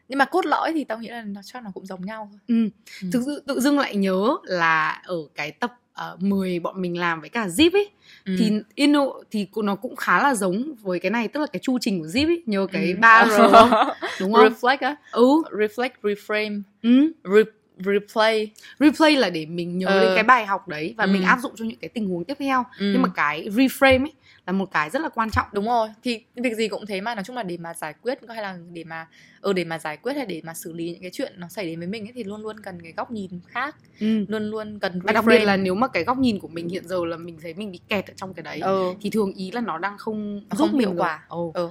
[0.09, 2.39] nhưng mà cốt lõi thì tao nghĩ là nó chắc nó cũng giống nhau thôi
[2.47, 2.69] ừ.
[3.01, 3.07] Ừ.
[3.13, 5.73] thực sự tự dưng lại nhớ là ở cái tập
[6.13, 7.89] uh, 10 bọn mình làm với cả Zip ấy
[8.25, 8.35] ừ.
[8.39, 11.77] thì Inno thì nó cũng khá là giống với cái này tức là cái chu
[11.81, 12.97] trình của Zip ấy nhớ cái Ừ.
[13.01, 13.69] 3 R không
[14.19, 17.41] đúng không reflect á ừ reflect reframe ừ re,
[17.77, 20.01] replay replay là để mình nhớ Ờ.
[20.01, 21.11] đến cái bài học đấy và Ừ.
[21.11, 22.85] mình áp dụng cho những cái tình huống tiếp theo Ừ.
[22.93, 24.13] nhưng mà cái reframe ấy
[24.47, 27.15] là một cái rất là quan trọng đúng rồi thì việc gì cũng thế mà
[27.15, 29.07] nói chung là để mà giải quyết hay là để mà
[29.41, 31.65] ừ để mà giải quyết hay để mà xử lý những cái chuyện nó xảy
[31.65, 34.25] đến với mình ấy thì luôn luôn cần cái góc nhìn khác ừ.
[34.27, 36.87] luôn luôn cần và đặc biệt là nếu mà cái góc nhìn của mình hiện
[36.87, 39.51] giờ là mình thấy mình bị kẹt ở trong cái đấy ừ thì thường ý
[39.51, 41.23] là nó đang không Nó giúp không mình hiệu quả.
[41.27, 41.51] Ồ.
[41.55, 41.69] ừ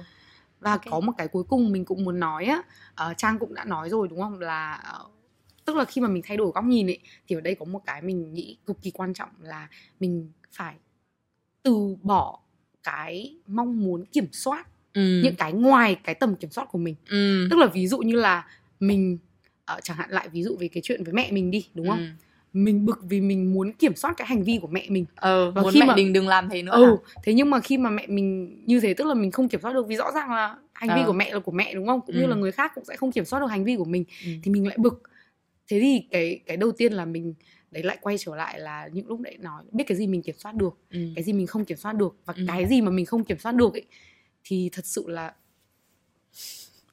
[0.59, 0.81] và Ok.
[0.91, 2.61] có một cái cuối cùng mình cũng muốn nói á
[2.95, 5.05] ờ, trang cũng đã nói rồi đúng không là ờ,
[5.65, 7.81] tức là khi mà mình thay đổi góc nhìn ấy thì ở đây có một
[7.85, 9.67] cái mình nghĩ cực kỳ quan trọng là
[9.99, 10.75] mình phải
[11.63, 12.39] từ bỏ
[12.83, 16.95] cái mong muốn kiểm soát ừ những cái ngoài cái tầm kiểm soát của mình
[17.09, 18.47] ừ tức là ví dụ như là
[18.79, 19.17] mình
[19.65, 21.99] ờ, chẳng hạn lại ví dụ về cái chuyện với mẹ mình đi đúng không
[21.99, 22.05] ừ.
[22.53, 25.61] mình bực vì mình muốn kiểm soát cái hành vi của mẹ mình ờ Và
[25.61, 27.13] muốn khi mẹ mà- mình đừng làm thế nữa ừ hả?
[27.23, 29.73] thế nhưng mà khi mà mẹ mình như thế tức là mình không kiểm soát
[29.73, 31.07] được vì rõ ràng là hành vi Ờ.
[31.07, 32.27] của mẹ là của mẹ đúng không cũng như Ừ.
[32.27, 34.31] là người khác cũng sẽ không kiểm soát được hành vi của mình Ừ.
[34.43, 35.01] thì mình lại bực
[35.67, 37.33] thế thì cái cái đầu tiên là mình
[37.71, 40.35] đấy lại quay trở lại là những lúc đấy nói biết cái gì mình kiểm
[40.37, 40.99] soát được ừ.
[41.15, 42.43] cái gì mình không kiểm soát được và Ừ.
[42.47, 43.83] cái gì mà mình không kiểm soát được ấy
[44.43, 45.33] thì thật sự là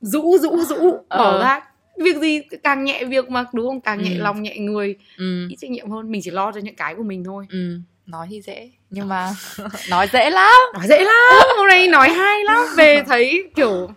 [0.01, 1.41] rũ rũ rũ bỏ Ờ.
[1.43, 1.61] ra
[1.99, 4.23] việc gì càng nhẹ việc mà đúng không càng nhẹ Ừ.
[4.23, 5.47] lòng nhẹ người ừ.
[5.49, 8.27] ít trách nhiệm hơn mình chỉ lo cho những cái của mình thôi ừ nói
[8.31, 9.31] thì dễ nhưng mà
[9.91, 13.91] nói dễ lắm nói dễ lắm hôm nay nói hay lắm về thấy kiểu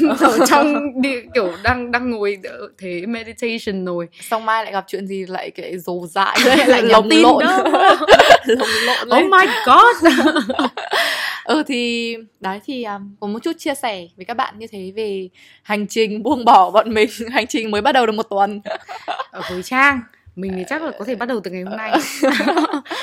[0.20, 4.08] ở trong đi, kiểu đang đang ngồi ở thế meditation rồi.
[4.20, 7.44] Xong mai lại gặp chuyện gì lại cái dồ dại lại nhắn lồng lộn.
[8.46, 8.68] lồng
[9.08, 10.12] lộn oh my god.
[11.44, 14.92] Ừ thì đấy thì um, có một chút chia sẻ với các bạn như thế
[14.96, 15.28] về
[15.62, 17.08] hành trình buông bỏ bọn mình.
[17.30, 18.60] Hành trình mới bắt đầu được một tuần.
[19.30, 20.00] Ở với trang
[20.36, 21.92] mình thì chắc là có thể bắt đầu từ ngày hôm nay.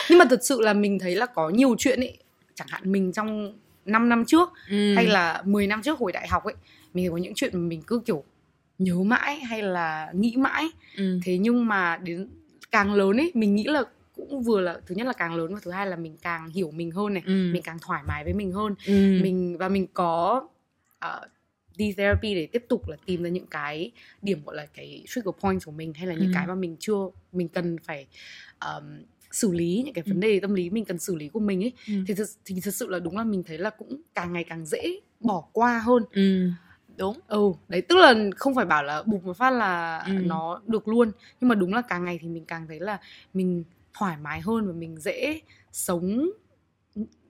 [0.09, 2.17] Nhưng mà thật sự là mình thấy là có nhiều chuyện ấy.
[2.55, 3.53] Chẳng hạn mình trong
[3.85, 4.95] 5 năm trước ừ.
[4.95, 6.53] hay là 10 năm trước hồi đại học ấy
[6.93, 8.23] mình có những chuyện mà mình cứ kiểu
[8.79, 10.65] nhớ mãi hay là nghĩ mãi
[10.97, 11.19] ừ.
[11.23, 12.27] thế nhưng mà đến
[12.71, 13.83] càng lớn ấy mình nghĩ là
[14.15, 16.71] cũng vừa là thứ nhất là càng lớn và thứ hai là mình càng hiểu
[16.71, 17.49] mình hơn này Ừ.
[17.53, 18.93] mình càng thoải mái với mình hơn ừ.
[19.21, 20.47] mình và mình có
[21.05, 21.27] uh,
[21.77, 25.33] đi therapy để tiếp tục là tìm ra những cái điểm gọi là cái trigger
[25.41, 26.33] point của mình hay là những Ừ.
[26.33, 28.07] cái mà mình chưa mình cần phải
[28.65, 28.83] um,
[29.31, 30.27] xử lý những cái vấn Ừ.
[30.27, 31.93] đề tâm lý mình cần xử lý của mình ấy Ừ.
[32.07, 34.65] thì thật, thì thật sự là đúng là mình thấy là cũng càng ngày càng
[34.65, 36.49] dễ bỏ qua hơn ừ.
[36.99, 40.11] Đúng ừ đấy tức là không phải bảo là bục một phát là Ừ.
[40.11, 42.99] nó được luôn nhưng mà đúng là càng ngày thì mình càng thấy là
[43.33, 45.41] mình thoải mái hơn và mình dễ
[45.71, 46.29] sống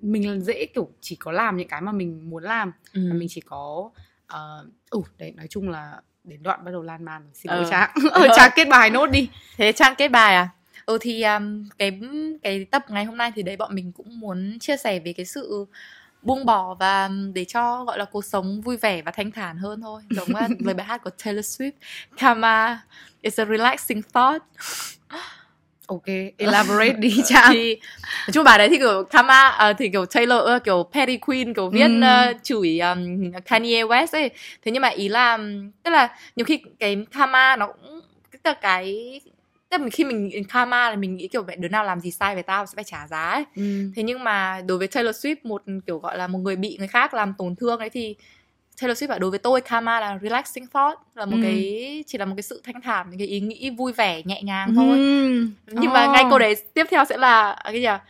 [0.02, 3.02] mình dễ kiểu chỉ có làm những cái mà mình muốn làm ừ.
[3.10, 3.90] và mình chỉ có
[4.28, 7.70] ờ ừ đấy nói chung là đến đoạn bắt đầu lan man xin lỗi Ờ.
[7.70, 10.50] trang ờ trang kết bài nốt đi Thế Trang kết bài à?
[10.86, 12.00] Ừ thì um, cái
[12.44, 15.26] cái tập ngày hôm nay thì đấy bọn mình cũng muốn chia sẻ về cái
[15.26, 15.66] sự
[16.22, 19.82] buông bỏ và để cho gọi là cuộc sống vui vẻ và thanh thản hơn
[19.82, 20.02] thôi.
[20.10, 21.72] Giống uh, lời bài hát của Taylor Swift,
[22.18, 22.82] Karma
[23.22, 24.44] is a relaxing thought.
[25.90, 26.06] ok
[26.38, 30.42] elaborate đi trang thì nói chung bài đấy thì kiểu Karma à, thì kiểu Taylor
[30.56, 32.02] uh, kiểu Petty Queen kiểu viết Ừm.
[32.02, 34.30] uh, chửi um, Kanye West ấy.
[34.66, 35.38] Thế nhưng mà ý là
[35.84, 38.02] tức là nhiều khi cái Karma nó cũng
[38.32, 39.22] tức là cái
[39.70, 42.36] tức là khi mình karma là mình nghĩ kiểu vậy đứa nào làm gì sai
[42.36, 43.44] về tao sẽ phải trả giá ấy.
[43.56, 43.92] ừ.
[43.96, 46.88] thế nhưng mà đối với Taylor Swift một kiểu gọi là một người bị người
[46.88, 48.16] khác làm tổn thương ấy thì
[48.82, 51.44] Taylor Swift bảo đối với tôi karma là relaxing thought là một Ừ.
[51.44, 54.42] cái chỉ là một cái sự thanh thản một cái ý nghĩ vui vẻ nhẹ
[54.42, 55.48] nhàng thôi Ừ.
[55.82, 56.12] nhưng mà Ồ.
[56.12, 58.04] ngay câu đấy tiếp theo sẽ là à, cái gì à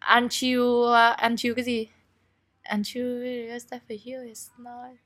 [0.00, 1.86] aren't you cái gì
[3.54, 4.96] is that for you is not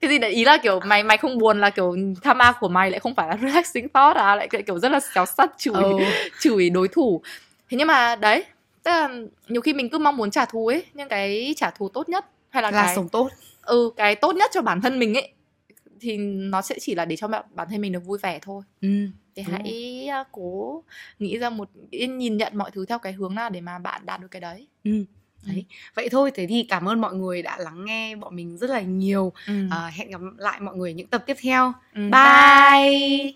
[0.00, 2.90] cái gì đấy ý là kiểu mày mày không buồn là kiểu karma của mày
[2.90, 6.04] lại không phải là relaxing thought à lại kiểu rất là xéo sắt chửi Ừ.
[6.40, 7.22] chửi đối thủ
[7.68, 8.44] thế nhưng mà đấy
[8.82, 9.08] tức là
[9.48, 12.26] nhiều khi mình cứ mong muốn trả thù ấy nhưng cái trả thù tốt nhất
[12.48, 13.28] hay là, là cái sống tốt
[13.62, 15.32] ừ cái tốt nhất cho bản thân mình ấy
[16.00, 18.88] thì nó sẽ chỉ là để cho bản thân mình được vui vẻ thôi ừ.
[19.36, 20.82] thì Đúng hãy uh, cố
[21.18, 24.20] nghĩ ra một nhìn nhận mọi thứ theo cái hướng nào để mà bạn đạt
[24.20, 25.04] được cái đấy Ừ.
[25.46, 25.64] đấy
[25.94, 28.80] vậy thôi thế thì cảm ơn mọi người đã lắng nghe bọn mình rất là
[28.80, 29.52] nhiều Ừ.
[29.70, 32.00] À, hẹn gặp lại mọi người những tập tiếp theo Ừ.
[32.10, 33.32] bye